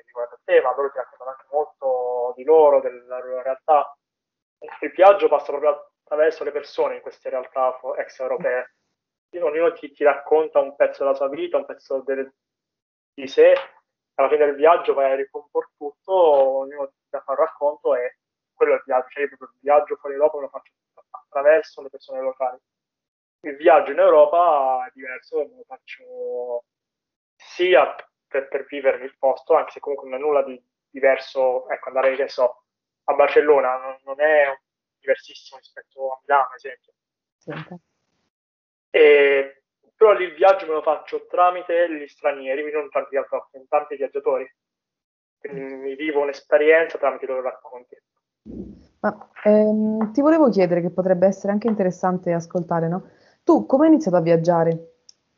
[0.04, 3.96] riguardo il tema, loro ti raccontano anche molto di loro, della loro realtà.
[4.80, 8.76] Il viaggio passa proprio attraverso le persone in queste realtà extraeuropee.
[9.40, 12.30] Ognuno ti, ti, racconta un pezzo della sua vita, un pezzo del,
[13.14, 13.54] di sé,
[14.22, 18.18] alla fine del viaggio vai a ricomporre tutto, ognuno ti fa un racconto e
[18.52, 20.72] quello è il viaggio, cioè io proprio il viaggio fuori Europa lo faccio
[21.10, 22.58] attraverso le persone locali.
[23.40, 26.64] Il viaggio in Europa è diverso, lo faccio
[27.34, 27.94] sia
[28.26, 32.14] per, per vivere il posto, anche se comunque non è nulla di diverso, ecco, andare,
[32.14, 32.64] che so,
[33.04, 34.56] a Barcellona non, non è
[34.98, 36.92] diversissimo rispetto a Milano, ad esempio.
[37.38, 37.52] Sì.
[38.90, 39.61] E,
[40.02, 43.16] però lì il viaggio me lo faccio tramite gli stranieri, quindi non tanti,
[43.68, 44.52] tanti viaggiatori.
[45.38, 47.96] Quindi mi vivo un'esperienza tramite i loro racconti.
[48.98, 53.10] Ma ehm, ti volevo chiedere, che potrebbe essere anche interessante ascoltare, no?
[53.44, 54.94] Tu come hai iniziato a viaggiare?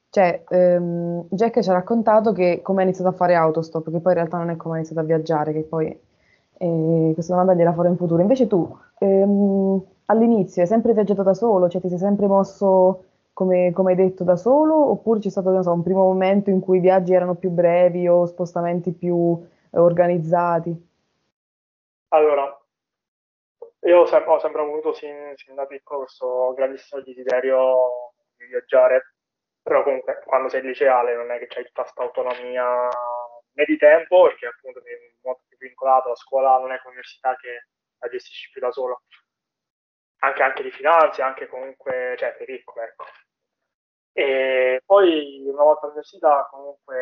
[0.09, 4.13] Cioè, ehm, Jack ci ha raccontato che come ha iniziato a fare autostop, che poi
[4.13, 5.89] in realtà non è come ha iniziato a viaggiare, che poi
[6.57, 8.23] eh, questa domanda gliela farò in futuro.
[8.23, 8.67] Invece tu,
[8.99, 13.97] ehm, all'inizio hai sempre viaggiato da solo, cioè ti sei sempre mosso come, come hai
[13.97, 17.35] detto da solo, oppure c'è stato so, un primo momento in cui i viaggi erano
[17.35, 20.93] più brevi o spostamenti più eh, organizzati?
[22.09, 22.57] Allora,
[23.81, 29.15] io ho, sem- ho sempre avuto sin, sin, da piccolo questo grandissimo desiderio di viaggiare,
[29.61, 32.89] però comunque quando sei liceale non è che c'hai tutta questa autonomia
[33.53, 37.35] né di tempo, perché appunto sei molto più vincolato, la scuola non è come l'università
[37.37, 37.67] che
[37.99, 39.03] la gestisci più da solo,
[40.19, 43.05] anche, anche di finanze, anche comunque, cioè sei piccolo, ecco.
[44.17, 46.95] E poi una volta all'università comunque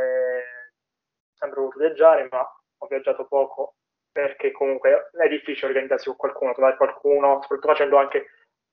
[1.34, 3.74] sempre voluto viaggiare, ma ho viaggiato poco
[4.10, 8.26] perché comunque è difficile organizzarsi con qualcuno, trovare qualcuno, soprattutto facendo anche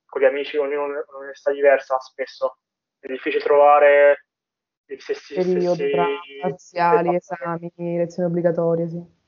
[0.06, 2.60] con gli amici, ognuno un'università diversa, spesso
[3.00, 4.26] è difficile trovare
[4.86, 6.40] gli stessi, periodi stessi...
[6.42, 9.19] parziali, esami, lezioni obbligatorie, sì.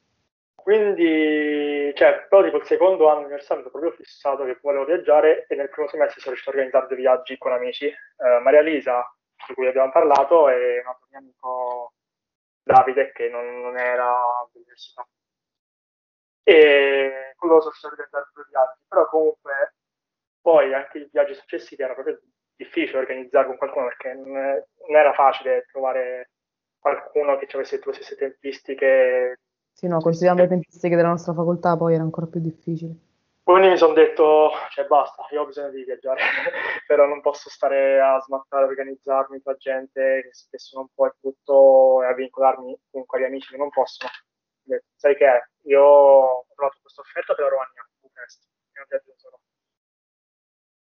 [0.61, 5.45] Quindi, cioè, però tipo il secondo anno universitario mi sono proprio fissato che volevo viaggiare
[5.47, 7.87] e nel primo semestre sono riuscito a organizzare dei viaggi con amici.
[7.87, 9.03] Eh, Maria Lisa,
[9.47, 11.93] di cui abbiamo parlato, e un altro mio amico
[12.61, 14.07] Davide, che non, non era
[14.39, 15.07] all'università.
[16.43, 19.73] E con loro sono riuscito a organizzare due viaggi, però comunque
[20.41, 22.19] poi anche i viaggi successivi era proprio
[22.55, 26.31] difficile organizzare con qualcuno perché non, non era facile trovare
[26.79, 29.39] qualcuno che avesse le tue stesse tempistiche
[29.81, 32.93] sì, no, considerando le tempistiche della nostra facoltà poi era ancora più difficile.
[33.41, 36.21] Quindi mi sono detto, cioè basta, io ho bisogno di viaggiare,
[36.85, 42.03] però non posso stare a smattare, organizzarmi tra gente che spesso non può e tutto,
[42.03, 44.11] e a vincolarmi con quegli amici che non possono.
[44.93, 45.41] Sai che è?
[45.63, 49.39] Io ho trovato questa offerta per la Romagna, Bucarest, che non solo.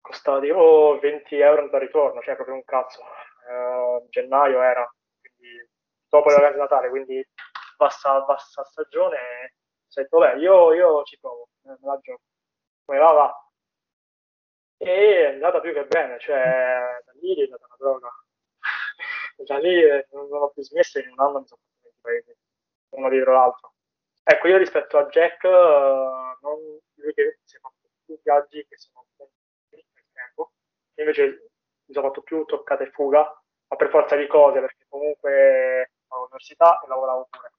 [0.02, 3.02] Costava tipo 20 euro andata ritorno, cioè proprio un cazzo.
[3.48, 5.70] Uh, gennaio era, quindi
[6.10, 7.28] dopo le vacanze di Natale, quindi
[7.78, 12.22] bassa, bassa stagione, ho detto, beh, io, io ci provo, me la gioco.
[12.86, 13.52] Come va, va.
[14.78, 18.10] E è andata più che bene, cioè da lì è andata una droga.
[19.46, 22.38] da lì eh, non, ho più smesso in un anno mi sono fatto 20 paesi,
[22.90, 23.74] uno dietro l'altro.
[24.24, 26.60] Ecco, io rispetto a Jack, uh, non
[26.96, 30.52] lui che si è fatto più viaggi che sono nel tempo,
[30.96, 31.50] invece
[31.86, 33.22] mi sono fatto più toccata e fuga,
[33.68, 37.52] ma per forza di cose, perché comunque all'università e lavoravo pure.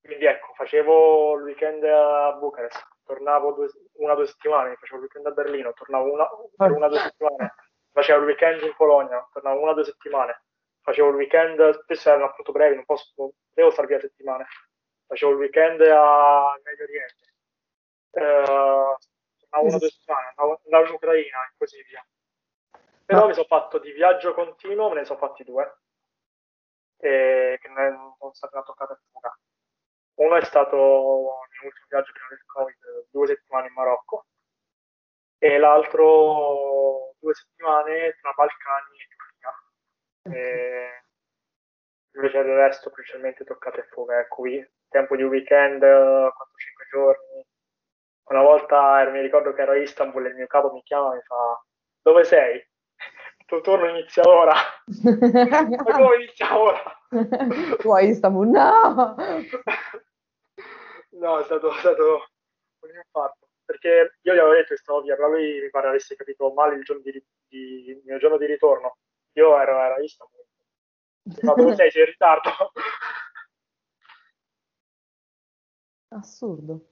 [0.00, 5.02] Quindi ecco, facevo il weekend a Bucarest, tornavo due, una o due settimane, facevo il
[5.02, 7.54] weekend a Berlino, tornavo una, per una o due settimane,
[7.92, 10.44] facevo il weekend in Polonia, tornavo una o due settimane,
[10.80, 14.46] facevo il weekend, spesso erano appunto brevi, non posso, non devo stare via settimane,
[15.06, 17.34] facevo il weekend a Medio Oriente,
[18.12, 22.06] eh, tornavo una o due settimane, andavo, andavo in Ucraina e così via.
[23.04, 25.78] Però mi sono fatto di viaggio continuo, me ne sono fatti due,
[26.98, 29.38] e che non sono state una toccata e fuga.
[30.18, 34.26] Uno è stato il mio ultimo viaggio prima del Covid, due settimane in Marocco,
[35.38, 40.36] e l'altro due settimane tra Balcani e Turchia.
[40.36, 41.02] E
[42.14, 44.18] invece del resto principalmente toccate e fuga.
[44.18, 46.32] Ecco, qui, tempo di un weekend, 4-5
[46.90, 47.46] giorni.
[48.24, 51.16] Una volta mi ricordo che ero a Istanbul e il mio capo mi chiama e
[51.16, 51.64] mi fa
[52.02, 52.56] dove sei?
[53.38, 54.52] Il tuo turno inizia ora.
[54.84, 56.82] Ma come inizia ora?
[57.78, 58.48] tu a Istanbul?
[58.48, 59.14] No!
[61.18, 62.28] no, è stato, è stato
[62.80, 66.16] un infarto perché io gli avevo detto che stavo via, però lui mi pare avesse
[66.16, 67.12] capito male il, giorno di,
[67.46, 68.96] di, il mio giorno di ritorno.
[69.32, 70.42] Io ero, a Istanbul.
[71.42, 71.90] Ma dove sei?
[71.90, 72.50] Sei in ritardo?
[76.08, 76.86] Assurdo.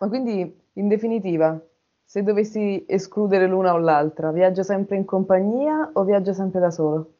[0.00, 1.62] Ma quindi, in definitiva,
[2.02, 7.19] se dovessi escludere l'una o l'altra, viaggio sempre in compagnia o viaggio sempre da solo?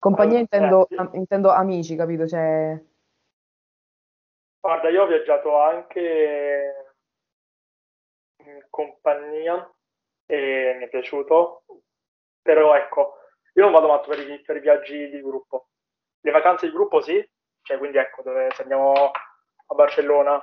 [0.00, 2.26] Compagnia allora, intendo, eh, intendo amici, capito?
[2.26, 2.82] Cioè,
[4.60, 6.94] Guarda, io ho viaggiato anche
[8.44, 9.70] in compagnia
[10.26, 11.64] e mi è piaciuto,
[12.40, 13.14] però ecco,
[13.54, 15.68] io non vado matto per i, per i viaggi di gruppo.
[16.20, 17.26] Le vacanze di gruppo sì,
[17.62, 20.42] cioè quindi ecco, dove se andiamo a Barcellona,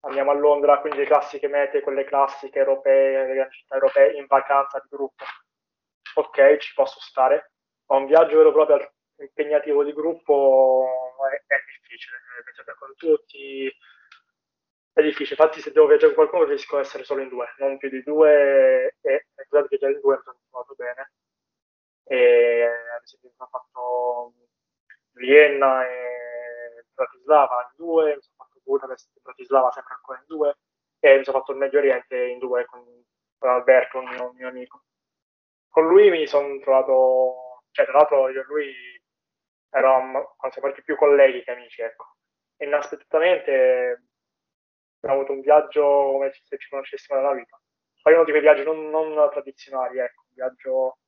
[0.00, 4.26] andiamo a Londra, quindi le classiche mete, quelle classiche europee, le grandi città europee, in
[4.26, 5.24] vacanza di gruppo.
[6.14, 7.53] Ok, ci posso stare,
[7.86, 10.86] ma un viaggio vero proprio impegnativo di gruppo
[11.30, 13.72] è, è difficile, viaggiare con tutti,
[14.92, 17.78] è difficile, infatti se devo viaggiare con qualcuno riesco ad essere solo in due, non
[17.78, 21.12] più di due e scusate viaggiare in due mi sono trovato bene.
[22.06, 22.62] E
[22.94, 24.32] ad esempio mi fatto
[25.12, 30.56] Vienna e Bratislava in due, mi sono fatto Budapest e Bratislava sempre ancora in due
[31.00, 32.82] e mi sono fatto il Medio Oriente in due con,
[33.38, 34.84] con Alberto, un mio, mio amico.
[35.68, 37.43] Con lui mi sono trovato,
[37.74, 38.72] cioè tra l'altro io e lui
[39.70, 42.16] eravamo siamo anche più colleghi che amici, ecco.
[42.56, 44.04] E inaspettatamente
[45.00, 47.60] abbiamo avuto un viaggio come se ci conoscessimo dalla vita.
[48.00, 50.98] Poi uno di quei viaggi non, non tradizionali, ecco, un viaggio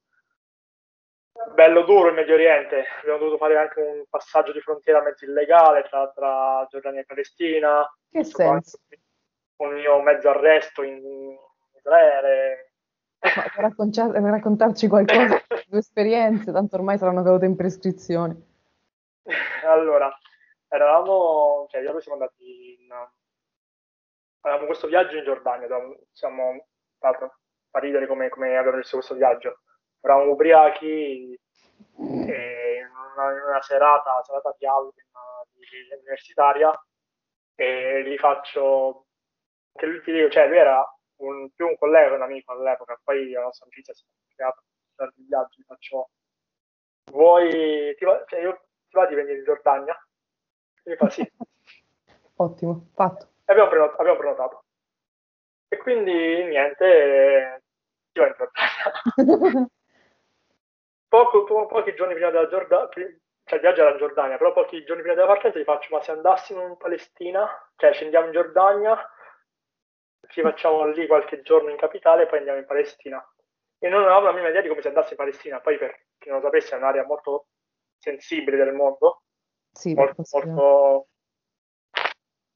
[1.55, 2.85] bello duro in Medio Oriente.
[2.99, 7.99] Abbiamo dovuto fare anche un passaggio di frontiera mezzo illegale tra, tra Giordania e Palestina.
[8.11, 8.81] Che senso?
[9.59, 11.37] Un mio mezzo arresto in
[11.77, 12.66] Israele.
[13.35, 18.37] Per raccontarci qualcosa delle tue esperienze, tanto ormai saranno cadute in prescrizione.
[19.65, 20.15] allora,
[20.69, 22.89] eravamo, cioè io siamo andati in...
[24.41, 25.67] Avevamo questo viaggio in Giordania,
[26.13, 26.67] siamo,
[27.01, 27.39] l'altro,
[27.71, 29.61] fa ridere come, come abbiamo visto questo viaggio.
[30.01, 35.05] Eravamo ubriachi e in una, in una serata, serata di Alvin
[35.99, 36.73] universitaria
[37.55, 39.07] e gli faccio
[39.73, 43.31] che lui ti dico, cioè lui era un, più un collega un amico all'epoca, poi
[43.31, 44.63] la nostra amicizia si è creata
[44.95, 46.11] per il viaggio, faccio
[47.11, 49.95] vuoi, ti va, cioè io va di venire in Giordania?
[50.83, 51.27] E mi fa sì.
[52.37, 53.29] Ottimo, fatto.
[53.45, 54.65] E abbiamo, prenot- abbiamo prenotato.
[55.69, 57.63] E quindi niente,
[58.13, 59.71] io in Giordania.
[61.09, 64.85] Poco, po- pochi giorni prima della Giordania, cioè il viaggio era in Giordania, però pochi
[64.85, 68.99] giorni prima della partenza gli faccio, ma se andassimo in Palestina, cioè scendiamo in Giordania,
[70.29, 73.25] ci facciamo lì qualche giorno in capitale e poi andiamo in Palestina.
[73.79, 76.29] E non avevamo la minima idea di come si andasse in Palestina, poi per chi
[76.29, 77.49] non lo sapesse è un'area molto
[77.99, 79.23] sensibili del mondo,
[79.73, 81.09] sì, molto, molto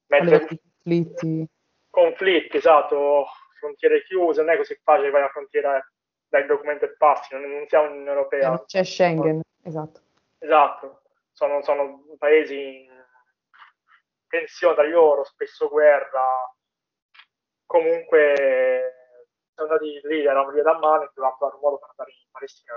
[0.06, 1.46] mezzo conflitti.
[1.90, 3.26] conflitti, esatto,
[3.58, 5.92] frontiere chiuse, non è così facile fare una frontiera
[6.28, 8.48] dai documenti e passi, non, non siamo in Unione Europea.
[8.48, 10.00] Non c'è Schengen, esatto.
[10.38, 11.02] Esatto,
[11.32, 13.04] sono, sono paesi in
[14.26, 16.24] tensione tra loro, spesso guerra,
[17.70, 22.10] comunque siamo andati lì, eravamo lì da mano e dovevamo trovare un modo per andare
[22.10, 22.74] in Palestina,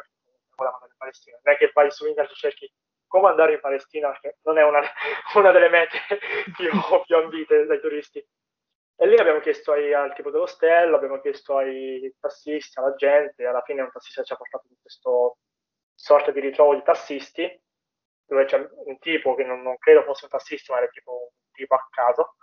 [0.53, 1.39] volevamo andare in Palestina.
[1.41, 2.71] Non è che vai su internet e cerchi
[3.07, 4.81] come andare in Palestina, perché non è una,
[5.33, 5.97] una delle mete
[6.55, 6.69] più,
[7.05, 8.23] più ambite dai turisti.
[8.95, 13.63] E lì abbiamo chiesto ai, al tipo dell'ostello, abbiamo chiesto ai tassisti, alla gente, alla
[13.63, 15.39] fine un tassista ci ha portato in questo
[15.95, 17.49] sorta di ritrovo di tassisti,
[18.27, 21.51] dove c'è un tipo che non, non credo fosse un tassista, ma era tipo un
[21.51, 22.35] tipo a caso,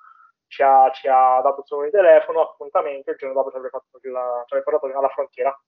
[0.51, 3.57] ci ha, ci ha dato il suo numero di telefono, appuntamento, il giorno dopo ci
[3.57, 4.09] avrebbe, fatto il, ci
[4.55, 5.61] avrebbe portato alla frontiera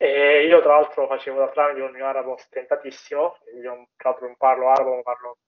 [0.00, 4.36] e io tra l'altro facevo da tramite un mio arabo stentatissimo, io tra l'altro non
[4.36, 5.38] parlo arabo, ma parlo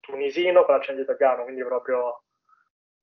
[0.00, 2.22] tunisino con l'accento italiano, quindi proprio...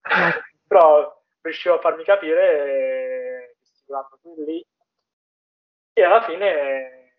[0.68, 3.56] però riuscivo a farmi capire
[3.92, 4.68] arrivando qui lì.
[5.94, 7.14] E alla fine,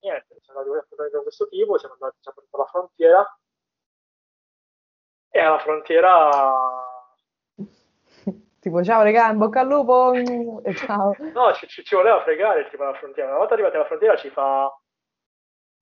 [0.00, 3.40] niente, siamo andati a questo tipo, siamo andati siamo andati alla frontiera.
[5.34, 6.30] E alla frontiera
[8.60, 11.16] tipo ciao regà, in bocca al lupo e ciao.
[11.32, 13.30] No, ci, ci, voleva fregare tipo alla frontiera.
[13.30, 14.70] Una volta arrivati alla frontiera ci fa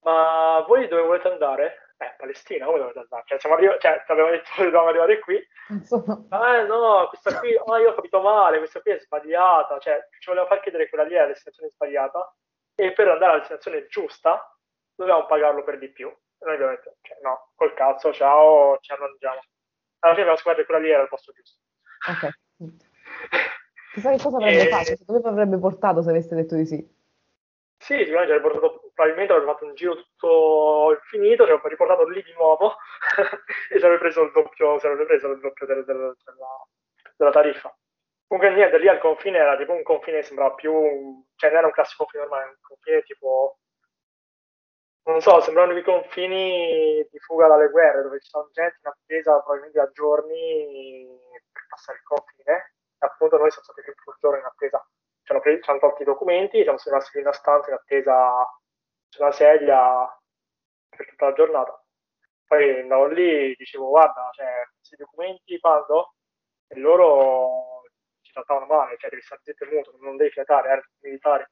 [0.03, 1.93] ma voi dove volete andare?
[1.97, 3.23] Eh, Palestina, come dovete andare?
[3.27, 5.47] Cioè, siamo arrivati, cioè, abbiamo detto che dovevamo arrivare qui.
[5.69, 6.57] Insomma.
[6.57, 9.77] Eh, no, questa qui, oh, io ho capito male, questa qui è sbagliata.
[9.77, 12.35] Cioè, ci voleva far chiedere quella lì è la destinazione sbagliata.
[12.73, 14.57] E per andare alla destinazione giusta,
[14.95, 16.11] dovevamo pagarlo per di più.
[16.41, 19.41] E noi abbiamo detto, cioè, no, col cazzo, ciao, ci arrangiamo.
[19.99, 21.61] Alla fine abbiamo scoperto che quella lì era il posto giusto.
[22.09, 22.29] Ok.
[23.93, 24.69] Chissà che cosa avrebbe e...
[24.69, 26.99] fatto, dove avrebbe portato se avesse detto di sì?
[27.77, 32.23] Sì, sicuramente avrebbe portato, probabilmente avrebbe fatto un giro tutto infinito, ci avrebbe riportato lì
[32.23, 32.75] di nuovo
[33.69, 36.67] e ci avrebbe preso il doppio, preso il doppio del, del, della,
[37.17, 37.75] della, tariffa.
[38.27, 40.71] Comunque niente, lì al confine era tipo un confine, sembrava più,
[41.35, 43.57] cioè non era un classico confine normale, un confine tipo,
[45.03, 49.39] non so, sembravano i confini di fuga dalle guerre, dove ci sono gente in attesa
[49.39, 51.07] probabilmente da giorni
[51.51, 54.85] per passare il confine, e appunto noi siamo stati più un giorno in attesa
[55.23, 58.45] ci hanno, preso, ci hanno tolto i documenti, siamo rimasti in una stanza in attesa
[59.07, 60.19] su una sedia
[60.89, 61.83] per tutta la giornata.
[62.45, 66.15] Poi andavo lì, dicevo guarda, cioè, questi documenti quando?
[66.67, 67.83] E loro
[68.21, 71.45] ci trattavano male, cioè devi stare zitto e muto, non devi fiatare, erano militari.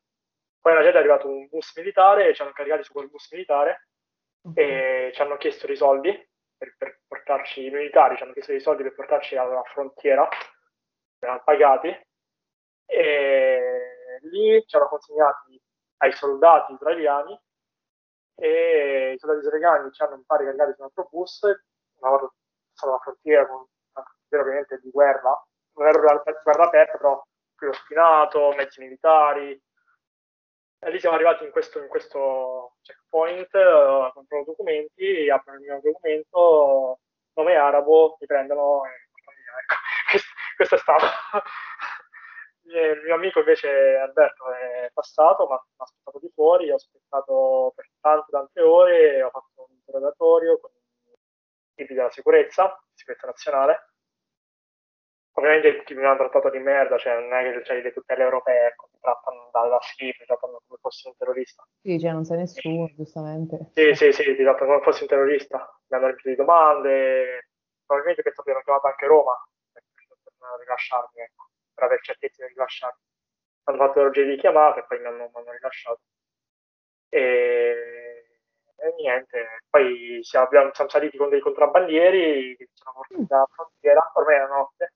[0.62, 3.88] Poi una gente è arrivato un bus militare, ci hanno caricati su quel bus militare
[4.54, 6.12] e ci hanno chiesto dei soldi
[6.58, 10.28] per, per portarci, i militari ci hanno chiesto dei soldi per portarci alla frontiera,
[11.20, 12.08] li hanno pagati
[12.86, 15.62] e lì ci hanno consegnati
[15.98, 17.40] ai soldati israeliani
[18.36, 21.42] e i soldati israeliani ci hanno un pari caricati su un altro bus,
[22.00, 22.34] una volta
[22.72, 26.00] passato la frontiera con una frontiera ovviamente di guerra, non era
[26.44, 27.24] guerra aperta, però
[27.56, 29.62] qui spinato, mezzi militari.
[30.82, 35.80] E lì siamo arrivati in questo, in questo checkpoint, uh, controllo documenti, aprono il mio
[35.84, 37.00] documento,
[37.34, 38.90] nome arabo, mi prendono e
[39.62, 39.76] ecco,
[40.56, 41.06] questo è stato
[42.64, 47.90] il mio amico invece Alberto è passato, ma ha aspettato di fuori, ho aspettato per
[48.00, 53.89] tante tante ore, ho fatto un interrogatorio con i tipi della sicurezza, sicurezza nazionale.
[55.34, 58.90] Ovviamente mi hanno trattato di merda, cioè non è che c'è le tutele europee, ecco,
[58.92, 61.66] mi trattano dalla schifo, mi trattano come fossi un terrorista.
[61.82, 63.72] Sì, cioè non sei nessuno, giustamente.
[63.74, 65.58] Sì, sì, sì, ti trattano come fossi un terrorista.
[65.88, 67.50] Mi hanno riempito di domande,
[67.86, 69.84] probabilmente penso abbiano chiamato anche Roma per,
[70.22, 71.50] per rilasciarmi, ecco
[71.80, 73.00] per avere certezza di rilasciarmi.
[73.64, 76.02] Hanno fatto l'orgio di chiamata e poi mi hanno, mi hanno rilasciato.
[77.08, 78.26] E,
[78.76, 83.50] e, niente, poi siamo, abbiamo, siamo saliti con dei contrabbandieri che ci hanno portati dalla
[83.54, 84.94] frontiera, ormai era notte,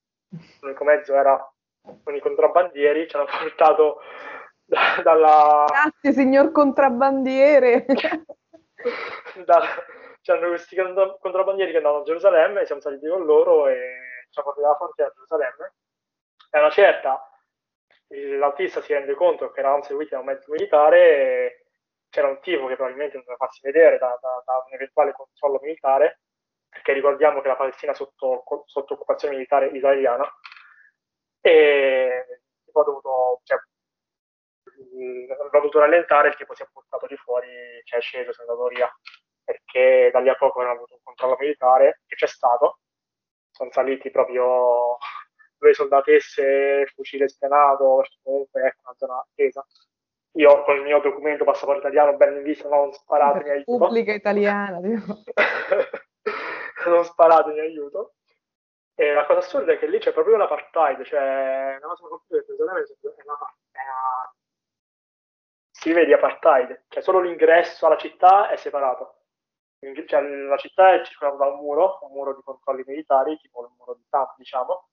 [0.61, 1.53] l'unico mezzo era
[2.03, 4.01] con i contrabbandieri, ci hanno portato
[4.63, 5.65] da, dalla...
[5.67, 7.85] Grazie signor contrabbandiere!
[9.45, 9.61] da,
[10.21, 14.61] c'erano questi contrabbandieri che andavano a Gerusalemme, siamo saliti con loro e ci hanno portato
[14.61, 15.73] dalla frontiera a Gerusalemme
[16.51, 17.27] e una certa
[18.07, 21.65] l'autista si rende conto che eravamo seguiti da un mezzo militare
[22.09, 25.59] c'era un tipo che probabilmente non doveva farsi vedere da, da, da, un eventuale controllo
[25.63, 26.19] militare
[26.73, 30.25] perché ricordiamo che la Palestina è sotto, sotto occupazione militare israeliana
[31.39, 33.57] e tipo ha dovuto cioè,
[35.37, 37.47] l'ha dovuto rallentare il tipo si è portato di fuori
[37.83, 38.91] cioè è sceso, si è andato via
[39.43, 42.79] perché da lì a poco hanno avuto un controllo militare che c'è stato
[43.53, 44.97] sono saliti proprio
[45.57, 49.65] due soldatesse, fucile spianato, comunque ecco una zona attesa.
[50.35, 53.77] Io con il mio documento passaporto italiano ben in vista non sparato in aiuto.
[53.77, 54.79] Pubblica italiana,
[56.87, 58.15] non sparato in aiuto.
[58.95, 62.37] E la cosa assurda è che lì c'è proprio un apartheid, cioè una cosa molto
[62.37, 64.33] è una, è una,
[65.71, 69.23] si vede apartheid, cioè solo l'ingresso alla città è separato.
[70.05, 73.71] Cioè, la città è circondata da un muro, un muro di controlli militari, tipo il
[73.77, 74.87] muro di Trump, diciamo,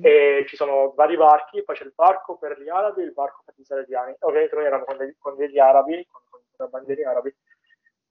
[0.00, 3.42] e ci sono vari barchi, poi c'è il barco per gli arabi e il barco
[3.44, 4.14] per gli israeliani.
[4.20, 7.34] Ovviamente noi eravamo con degli, con degli arabi, con, con bandieri arabi,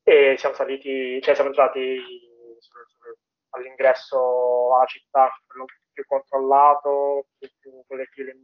[0.03, 2.24] e siamo saliti, cioè siamo entrati
[3.49, 7.71] all'ingresso alla città, quello più controllato, più, più
[8.11, 8.35] file,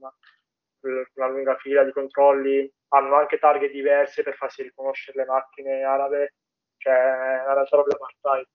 [1.15, 6.35] una lunga fila di controlli, hanno anche targhe diverse per farsi riconoscere le macchine arabe,
[6.77, 8.47] cioè era realtà proprio apartheid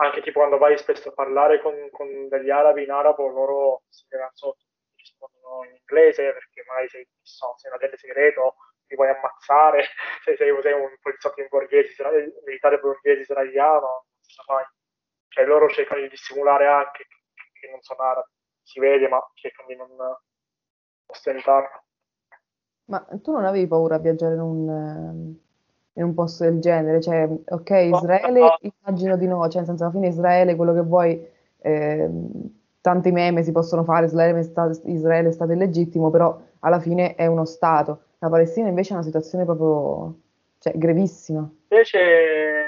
[0.00, 4.04] anche tipo quando vai spesso a parlare con, con degli arabi in arabo, loro si
[4.32, 4.64] sotto,
[4.96, 8.56] rispondono in inglese perché magari sei, so, sei un agente segreto,
[8.86, 9.84] ti vuoi ammazzare,
[10.24, 14.06] se sei, sei, un poliziotto in borghese, militare borghese israeliano,
[14.48, 14.64] mai.
[15.28, 17.06] Cioè loro cercano di dissimulare anche
[17.60, 18.28] che, non sono arabi,
[18.62, 19.88] si vede, ma cercano di non
[21.06, 21.82] ostentarlo.
[22.86, 25.34] Ma tu non avevi paura a viaggiare in un,
[25.92, 27.00] in un posto del genere?
[27.00, 31.24] Cioè, ok, Israele, immagino di no, cioè, nel senso, alla fine Israele, quello che vuoi,
[31.58, 32.10] eh,
[32.80, 37.14] tanti meme si possono fare, Israele è, stato, Israele è stato illegittimo, però alla fine
[37.14, 38.02] è uno Stato.
[38.18, 40.14] La Palestina invece è una situazione proprio,
[40.58, 41.48] cioè, grevissima.
[41.68, 42.59] Invece,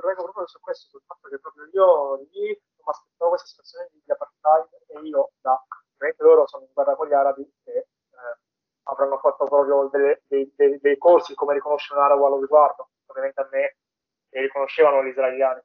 [0.00, 4.10] vorrei proprio su questo, sul fatto che proprio io lì mi aspettavo questa situazione di
[4.10, 5.62] apartheid e io, da,
[6.18, 7.86] loro sono in guerra con gli arabi e
[8.84, 12.90] avranno fatto proprio delle, dei, dei, dei, corsi come riconoscere un arabo allo riguardo.
[13.06, 13.76] Ovviamente a me
[14.30, 15.60] mi riconoscevano gli israeliani.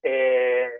[0.00, 0.70] E,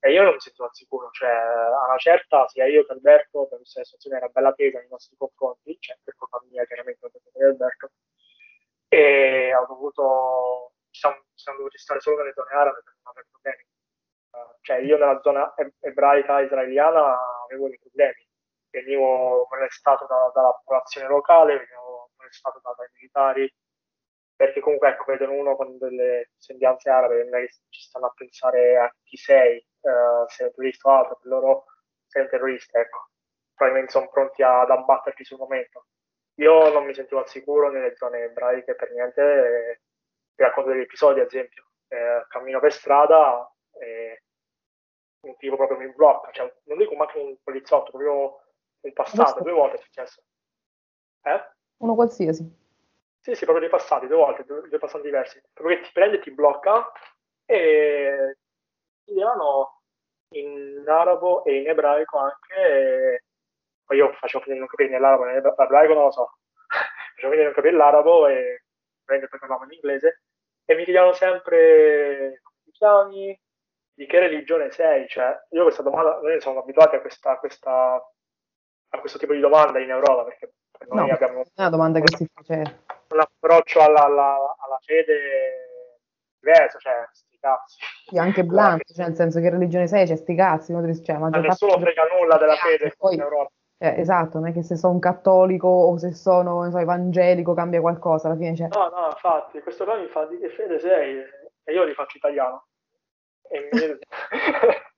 [0.00, 3.46] e io non mi sento al sicuro, cioè a una certa sia io che Alberto,
[3.46, 7.10] per questa situazione era bella tesa nei nostri confronti, cioè per colpa mia chiaramente non
[7.32, 7.90] per Alberto,
[8.88, 13.64] e ho dovuto, siamo, siamo dovuti stare solo nelle zone arabe per non avere problemi.
[14.30, 18.26] Uh, cioè io nella zona ebraica israeliana avevo dei problemi,
[18.70, 23.54] venivo molestato da, dalla popolazione locale, venivo molestato da, dai militari,
[24.34, 28.94] perché comunque ecco, vedono uno con delle sembianze arabe, magari ci stanno a pensare a
[29.02, 31.64] chi sei, uh, sei un turista o altro, per loro
[32.06, 33.08] sei un terrorista, ecco.
[33.54, 35.86] Probabilmente sono pronti ad abbatterti sul momento.
[36.40, 39.80] Io non mi sentivo al sicuro nelle zone ebraiche per niente,
[40.36, 44.22] vi racconto degli episodi, ad esempio, eh, cammino per strada e
[45.20, 48.40] un tipo proprio mi blocca, cioè, non dico manco un poliziotto, proprio
[48.82, 50.22] in passato, due volte è successo.
[51.22, 51.50] Eh?
[51.78, 52.64] Uno qualsiasi.
[53.20, 55.42] Sì, sì, proprio dei passati, due volte, due, due passanti diversi.
[55.52, 56.92] Proprio che ti prende, ti blocca
[57.44, 58.36] e
[59.04, 59.82] ti dicono
[60.34, 63.24] in arabo e in ebraico anche.
[63.84, 66.38] Poi io facevo finire di non capire nell'arabo nell'ebraico non lo so.
[67.14, 68.62] facevo finire di non capire l'arabo e
[69.04, 70.22] prende poi parlavamo in inglese.
[70.66, 73.40] E mi chiedevano sempre come ti chiami,
[73.94, 75.08] di che religione sei.
[75.08, 78.00] Cioè, io questa domanda, noi siamo abituati a questa, questa
[78.90, 80.52] a questo tipo di domanda in Europa, perché
[80.88, 82.84] noi no, abbiamo è una domanda che si face.
[83.08, 85.70] un approccio alla, alla, alla fede
[86.38, 87.78] diverso, cioè sti cazzi.
[88.06, 91.78] Sì, anche blando, cioè nel senso che religione sei, c'è sti cazzi, cioè, ma nessuno
[91.78, 93.50] frega nulla della fede in Europa.
[93.78, 98.28] Eh, esatto, non è che se sono cattolico o se sono so, evangelico cambia qualcosa,
[98.28, 98.68] alla fine c'è.
[98.68, 101.22] No, no, infatti, questo qua mi fa di che fede sei
[101.64, 102.66] e io li faccio italiano.
[103.48, 103.80] E mi,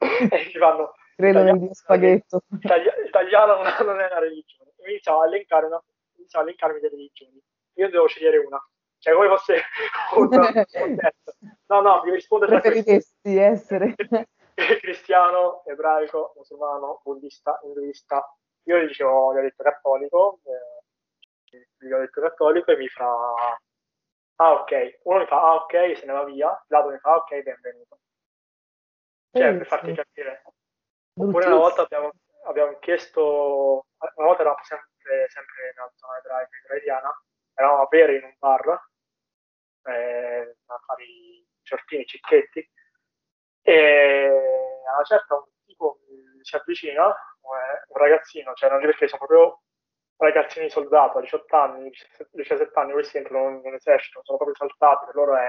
[0.30, 2.42] e mi fanno credo nel mio spaghetto.
[3.06, 4.70] Italiano non è una religione.
[4.86, 5.82] Iniziamo a, elencare una,
[6.16, 7.42] iniziamo a elencarmi delle religioni.
[7.74, 8.64] Io devo scegliere una.
[8.98, 9.54] Cioè, come fosse
[10.16, 11.34] un contesto.
[11.66, 13.94] No, no, mi rispondo tra Preferiresti essere
[14.80, 18.24] cristiano, ebraico, musulmano, buddista, induista.
[18.68, 23.58] Io gli dicevo, gli ho detto cattolico, eh, gli ho detto cattolico e mi fa
[24.40, 27.16] ah ok, uno mi fa ah ok, se ne va via, l'altro mi fa ah
[27.16, 27.98] ok, benvenuto.
[29.32, 30.42] Cioè, per farti capire.
[31.18, 32.12] Oppure una volta abbiamo,
[32.44, 37.22] abbiamo, chiesto, una volta eravamo sempre, sempre nella zona ebraica israeliana,
[37.54, 38.88] eravamo a bere in un bar,
[39.84, 42.70] eh, a fare i ciortini, cicchetti,
[43.62, 46.00] e a una certa un tipo
[46.42, 47.14] si avvicina,
[47.88, 49.62] un ragazzino, cioè non perché sono proprio
[50.16, 51.90] ragazzini soldato a 18 anni,
[52.32, 55.48] 17 anni, questi entrano in esercito, sono proprio saltati, per loro è,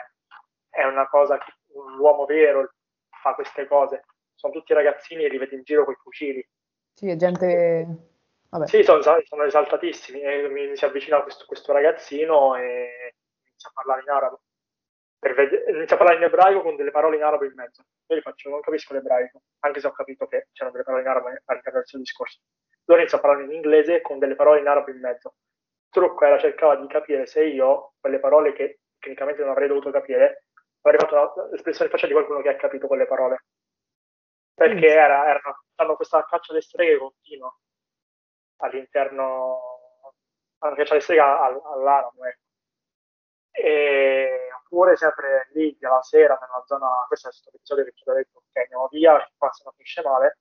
[0.70, 1.52] è una cosa che
[1.98, 2.72] l'uomo vero
[3.22, 6.48] fa queste cose sono tutti ragazzini e li vedi in giro con i fucili.
[6.94, 8.08] Sì, è gente...
[8.50, 8.68] Vabbè.
[8.68, 10.22] Sì, sono, sono esaltatissimi.
[10.22, 13.14] E mi, mi si avvicina questo, questo, ragazzino e
[13.46, 14.42] inizia a parlare in arabo.
[15.20, 17.84] Ved- inizia a parlare in ebraico con delle parole in arabo in mezzo.
[18.08, 21.10] Io gli faccio, non capisco l'ebraico, anche se ho capito che c'erano delle parole in
[21.10, 22.40] arabo all'interno del suo discorso.
[22.86, 25.36] Loro inizia a parlare in inglese con delle parole in arabo in mezzo.
[25.86, 29.92] Il trucco era cercare di capire se io, quelle parole che tecnicamente non avrei dovuto
[29.92, 30.46] capire,
[30.82, 33.44] avrei fatto l'espressione faccia di qualcuno che ha capito quelle parole
[34.60, 37.50] perché era, erano, hanno questa caccia alle streghe continua
[38.58, 39.58] all'interno,
[40.60, 42.26] una caccia alle streghe all'Aramo.
[42.26, 42.49] Ecco.
[43.62, 48.14] E, oppure sempre lì alla sera nella zona, questo è stato l'episodio che ti ho
[48.14, 50.38] detto, ok, andiamo via, qua se non finisce male,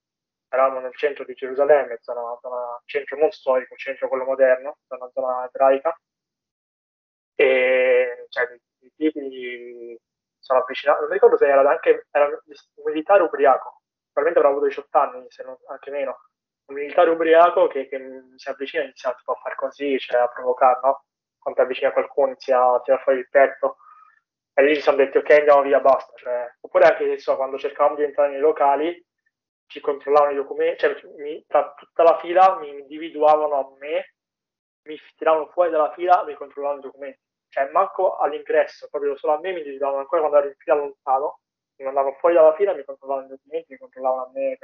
[0.49, 5.45] eravamo nel centro di Gerusalemme, zona, zona, centro non storico, centro quello moderno, una zona
[5.47, 5.99] ebraica,
[7.35, 8.45] e cioè,
[8.81, 9.99] i tipi
[10.39, 12.39] sono avvicinati, non mi ricordo se era anche era un
[12.85, 16.19] militare ubriaco, probabilmente avrà avuto 18 anni, se non anche meno,
[16.67, 17.99] un militare ubriaco che, che
[18.37, 21.05] si avvicina e inizia tipo, a fare così, cioè a provocare, no?
[21.49, 23.79] Quando ti avvicina qualcuno inizia a tirare fuori il petto.
[24.53, 26.13] E lì ci siamo detti ok andiamo via, basta.
[26.17, 29.07] Cioè, oppure anche so, quando cercavamo di entrare nei locali
[29.67, 34.15] ci controllavano i documenti, cioè mi, tra tutta la fila mi individuavano a me,
[34.85, 37.21] mi tiravano fuori dalla fila e mi controllavano i documenti.
[37.49, 41.41] Cioè manco all'ingresso, proprio solo a me mi individuavano ancora quando ero in fila lontano
[41.77, 44.59] mi mandavano fuori dalla fila, mi controllavano i documenti, mi controllavano a me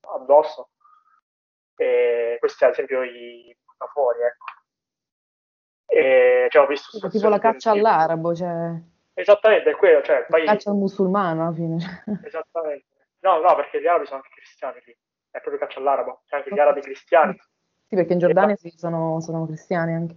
[0.00, 0.70] addosso.
[1.76, 4.57] E questi ad esempio i buttafuori, ecco.
[5.90, 8.72] E, cioè, ho visto Tipo, la caccia all'arabo, cioè...
[9.14, 10.44] Esattamente, è quello, cioè, poi...
[10.44, 12.04] Caccia al musulmano alla fine.
[12.24, 12.84] Esattamente.
[13.20, 14.96] No, no, perché gli arabi sono anche cristiani lì,
[15.30, 17.36] è proprio caccia all'arabo, c'è anche gli arabi cristiani.
[17.88, 20.14] Sì, perché in Giordania sì, sono, sono cristiani anche.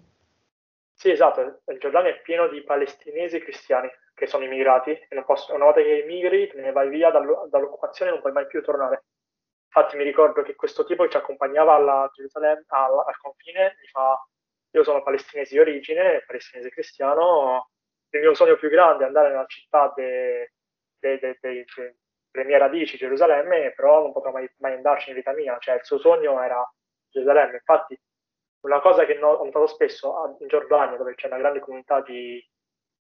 [0.93, 5.55] Sì, esatto, il Giordania è pieno di palestinesi cristiani che sono immigrati e non possono,
[5.55, 9.05] una volta che emigri te ne vai via dall'occupazione e non puoi mai più tornare.
[9.65, 13.87] Infatti mi ricordo che questo tipo che ci accompagnava alla Gerusalemme, al, al confine mi
[13.87, 14.21] fa,
[14.71, 17.69] io sono palestinese di origine, palestinese cristiano,
[18.09, 20.53] il mio sogno più grande è andare nella città de,
[20.99, 25.57] de, de, delle mie radici, Gerusalemme, però non potrò mai, mai andarci in vita mia,
[25.59, 26.61] cioè il suo sogno era
[27.09, 27.55] Gerusalemme.
[27.55, 27.99] Infatti
[28.61, 32.43] una cosa che ho notato spesso in Giordania, dove c'è una grande comunità di,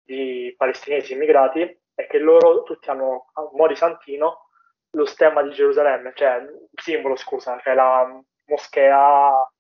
[0.02, 4.50] di palestinesi immigrati, è che loro tutti hanno a mo' santino
[4.96, 8.08] lo stemma di Gerusalemme, cioè il simbolo, scusa, cioè la
[8.46, 9.52] moschea,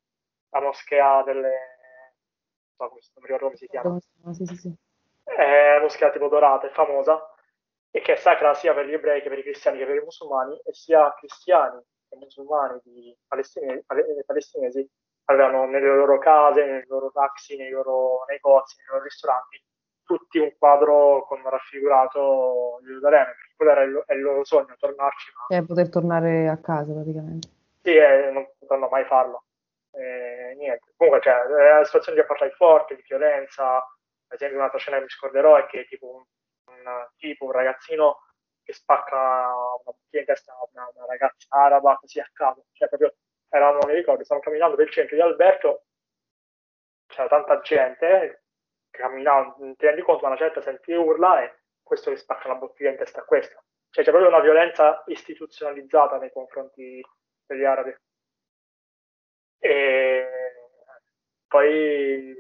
[0.50, 1.73] la moschea delle...
[2.90, 4.00] non so non ricordo come si chiama.
[4.34, 4.76] Sì, sì, sì.
[5.24, 7.20] È una moschea tipo dorata, è famosa,
[7.92, 10.04] e che è sacra sia per gli ebrei che per i cristiani che per i
[10.04, 13.86] musulmani, e sia cristiani che musulmani di palestinesi,
[14.26, 14.90] palestinesi
[15.26, 19.64] avevano nelle loro case, nei loro taxi, nei loro negozi, nei loro ristoranti,
[20.04, 25.32] tutti un quadro con raffigurato Gerusalemme, perché quello era il, è il loro sogno, tornarci.
[25.48, 25.58] Ma...
[25.58, 27.48] Eh, poter tornare a casa praticamente.
[27.82, 29.44] Sì, eh, non potranno mai farlo.
[29.96, 30.94] Eh, niente.
[30.98, 33.78] Comunque, cioè, una situazione di apartheid forte, di violenza.
[33.78, 36.24] Ad esempio, un'altra scena che mi scorderò è che tipo un,
[36.74, 38.20] un tipo, un ragazzino
[38.64, 42.88] che spacca una bottiglia in testa a una, una, ragazza araba così a caso, cioè
[42.88, 43.14] proprio
[43.50, 45.86] eravamo, mi ricordo, stavamo camminando per il centro di Alberto,
[47.08, 48.46] c'era tanta gente,
[48.90, 52.90] camminava, non ti rendi conto, una certa senti urla e questo che spacca la bottiglia
[52.92, 53.64] in testa a questo.
[53.90, 57.02] Cioè c'è proprio una violenza istituzionalizzata nei confronti
[57.46, 57.96] degli arabi.
[59.66, 60.28] E
[61.48, 62.36] poi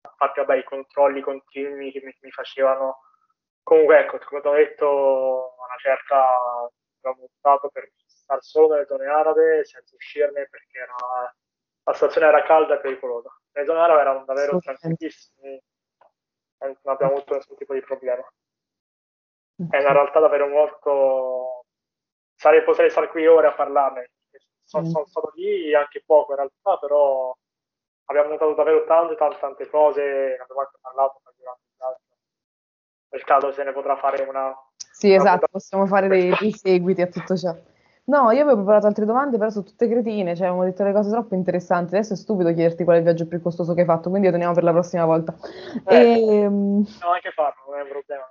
[0.00, 3.00] infatti vabbè, i controlli continui che mi, mi facevano.
[3.64, 9.64] Comunque ecco come ho detto una certa abbiamo optato per stare solo nelle zone arabe
[9.64, 10.94] senza uscirne perché era,
[11.82, 13.36] la situazione era calda e pericolosa.
[13.50, 15.62] Le zone arabe erano davvero tranquillissime
[16.58, 18.24] non abbiamo avuto nessun tipo di problema.
[19.56, 21.64] È una realtà davvero molto
[22.36, 24.10] sarei, potrei stare qui ore a parlarne
[24.64, 27.36] sono, sono stato lì anche poco in realtà però
[28.06, 30.02] abbiamo notato davvero tante tante tante cose
[30.40, 31.20] abbiamo anche parlato
[33.14, 34.52] nel caso se ne potrà fare una...
[34.76, 37.54] Sì, una esatto, possiamo fare dei, dei seguiti a tutto ciò.
[38.06, 41.10] No, io avevo preparato altre domande, però sono tutte cretine, cioè avevamo detto delle cose
[41.10, 41.94] troppo interessanti.
[41.94, 44.32] Adesso è stupido chiederti qual è il viaggio più costoso che hai fatto, quindi lo
[44.32, 45.32] teniamo per la prossima volta.
[45.86, 48.24] Eh, e, ehm, possiamo anche farlo, non è un problema.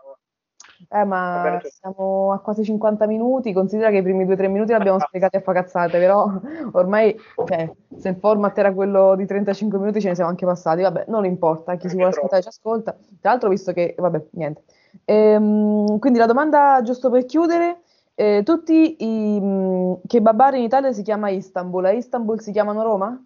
[0.94, 5.38] Eh, ma siamo a quasi 50 minuti, considera che i primi 2-3 minuti l'abbiamo spiegati
[5.38, 6.32] a fagazzate, però
[6.74, 7.68] ormai, cioè,
[7.98, 11.26] se il format era quello di 35 minuti ce ne siamo anche passati, vabbè, non
[11.26, 12.92] importa, chi si vuole ascoltare ci ascolta.
[13.20, 14.66] Tra l'altro, visto che, vabbè, niente.
[15.06, 17.82] Ehm, quindi la domanda, giusto per chiudere,
[18.14, 23.20] eh, tutti i mh, kebabari in Italia si chiama Istanbul, a Istanbul si chiamano Roma?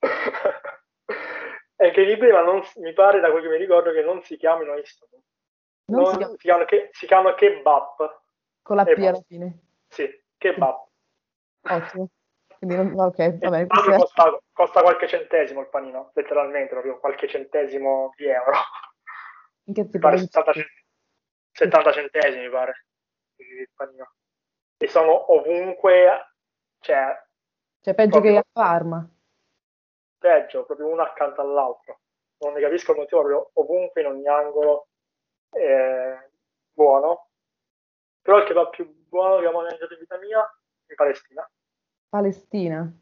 [1.76, 4.74] È incredibile, ma non, mi pare da quel che mi ricordo che non si chiamino
[4.76, 5.20] Istanbul.
[5.92, 6.32] Non, non si, chiama...
[6.32, 8.20] si, chiamano che, si chiama kebab.
[8.62, 9.58] Con la P alla fine?
[9.88, 10.86] Sì, kebab.
[11.68, 12.08] Ottimo.
[12.62, 18.26] Quindi non, ok, vabbè, costa, costa, qualche centesimo il panino, letteralmente, proprio qualche centesimo di
[18.26, 18.52] euro.
[19.64, 20.52] In che tipo pare 70,
[21.50, 22.86] 70 centesimi, mi pare,
[23.36, 24.12] il panino.
[24.76, 26.34] E sono ovunque,
[26.78, 27.20] cioè...
[27.80, 29.08] Cioè peggio che a Parma.
[30.18, 32.00] Peggio, proprio uno accanto all'altro.
[32.38, 34.86] Non ne capisco il motivo, proprio ovunque, in ogni angolo,
[35.52, 36.30] eh,
[36.72, 37.28] buono.
[38.22, 40.38] Però il va più buono che ho mangiato in vita mia
[40.88, 41.50] in Palestina.
[42.08, 42.92] Palestina?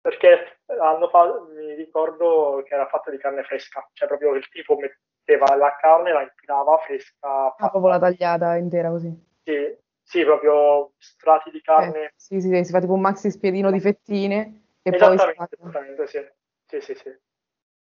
[0.00, 4.76] Perché l'anno fa mi ricordo che era fatto di carne fresca, cioè proprio il tipo
[4.76, 7.54] metteva la carne, la infilava fresca.
[7.56, 9.12] Ah, proprio la tagliata intera così?
[9.42, 12.04] Sì, sì proprio strati di carne.
[12.04, 15.14] Eh, sì, sì, sì, si fa tipo un maxi spiedino di fettine e poi...
[15.14, 16.24] Esattamente, sì.
[16.66, 17.18] Sì, sì, sì.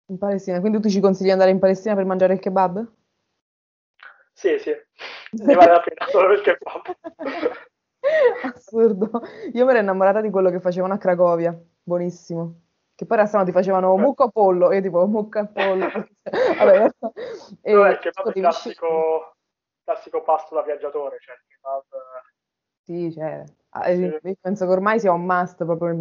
[0.07, 2.93] In Palestina, quindi tu ci consigli di andare in Palestina per mangiare il kebab?
[4.43, 4.75] Sì, sì,
[5.45, 6.97] ne vale la pena solo per il kebab.
[8.53, 9.23] Assurdo.
[9.53, 12.61] Io mi ero innamorata di quello che facevano a Cracovia, buonissimo.
[12.93, 15.87] Che poi a strano ti facevano mucco pollo, e io tipo mucca pollo.
[16.59, 16.91] Vabbè,
[17.63, 19.37] e, no, è che il classico,
[19.85, 21.85] classico pasto da viaggiatore, cioè kebab...
[22.83, 23.45] Sì, cioè,
[23.95, 24.37] sì.
[24.41, 25.95] penso che ormai sia un must proprio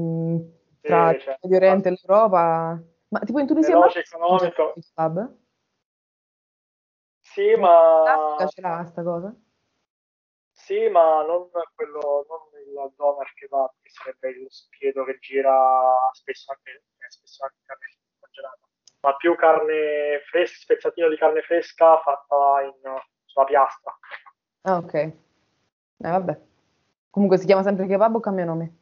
[0.82, 2.82] tra sì, il Medio Oriente e l'Europa.
[3.10, 4.74] Ma tipo in Tunisia Veloce, economico.
[4.78, 5.41] Il kebab?
[7.34, 8.36] Sì, ma...
[8.50, 9.34] ce l'ha sta cosa?
[10.52, 16.10] Sì, ma non quello, non il doner che va, che sarebbe lo spiedo che gira
[16.12, 17.56] spesso anche, eh, spesso anche
[18.20, 18.68] esagerata,
[19.02, 23.98] ma più carne fresca, spezzatino di carne fresca fatta in, sulla piastra.
[24.64, 24.94] Ah, ok.
[24.94, 25.16] Eh,
[25.98, 26.40] vabbè.
[27.10, 28.76] Comunque si chiama sempre kebab o cambia nome?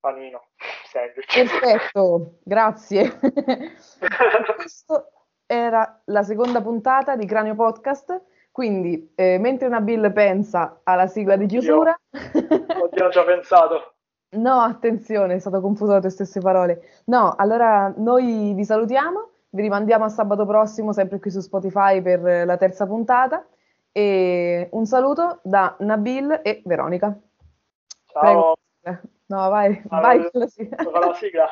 [0.00, 0.48] Panino,
[0.84, 1.32] sandwich.
[1.32, 3.18] Perfetto, grazie.
[4.56, 5.10] Questo
[5.46, 8.20] era la seconda puntata di Cranio Podcast.
[8.50, 13.94] Quindi, eh, mentre Nabil pensa alla sigla di chiusura, Oddio, ho già pensato.
[14.36, 17.02] no, attenzione, è stato confuso da tue stesse parole.
[17.06, 22.46] No, allora noi vi salutiamo, vi rimandiamo a sabato prossimo, sempre qui su Spotify per
[22.46, 23.46] la terza puntata.
[23.92, 27.14] E un saluto da Nabil e Veronica.
[28.06, 28.20] Ciao.
[28.20, 28.54] Prego.
[29.26, 30.76] No, vai, Ah, vai con la sigla.
[30.82, 31.48] Fa la sigla.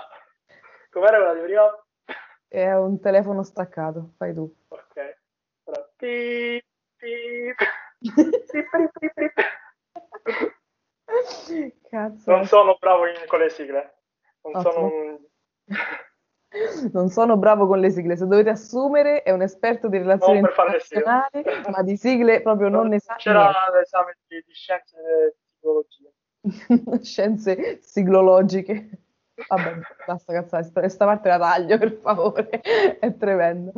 [0.91, 1.84] Com'era quella di prima?
[2.55, 4.49] È un telefono staccato, fai tu.
[4.69, 5.17] Ok.
[5.65, 7.57] Allora, pip, pip.
[11.91, 12.31] Cazzo.
[12.31, 13.95] Non sono bravo in- con le sigle.
[14.43, 14.73] Non Ottimo.
[14.73, 15.19] sono un...
[16.93, 18.17] Non sono bravo con le sigle.
[18.17, 21.43] Se dovete assumere, è un esperto di relazioni Non internazionali,
[21.73, 25.35] ma di sigle proprio non ne sa C'era l'esame di, di scienze e
[25.99, 27.03] niente.
[27.03, 29.04] Scienze siglologiche.
[29.49, 32.61] Vabbè, basta cazzare, sta- sta parte la taglio, per favore.
[33.01, 33.73] È tremendo.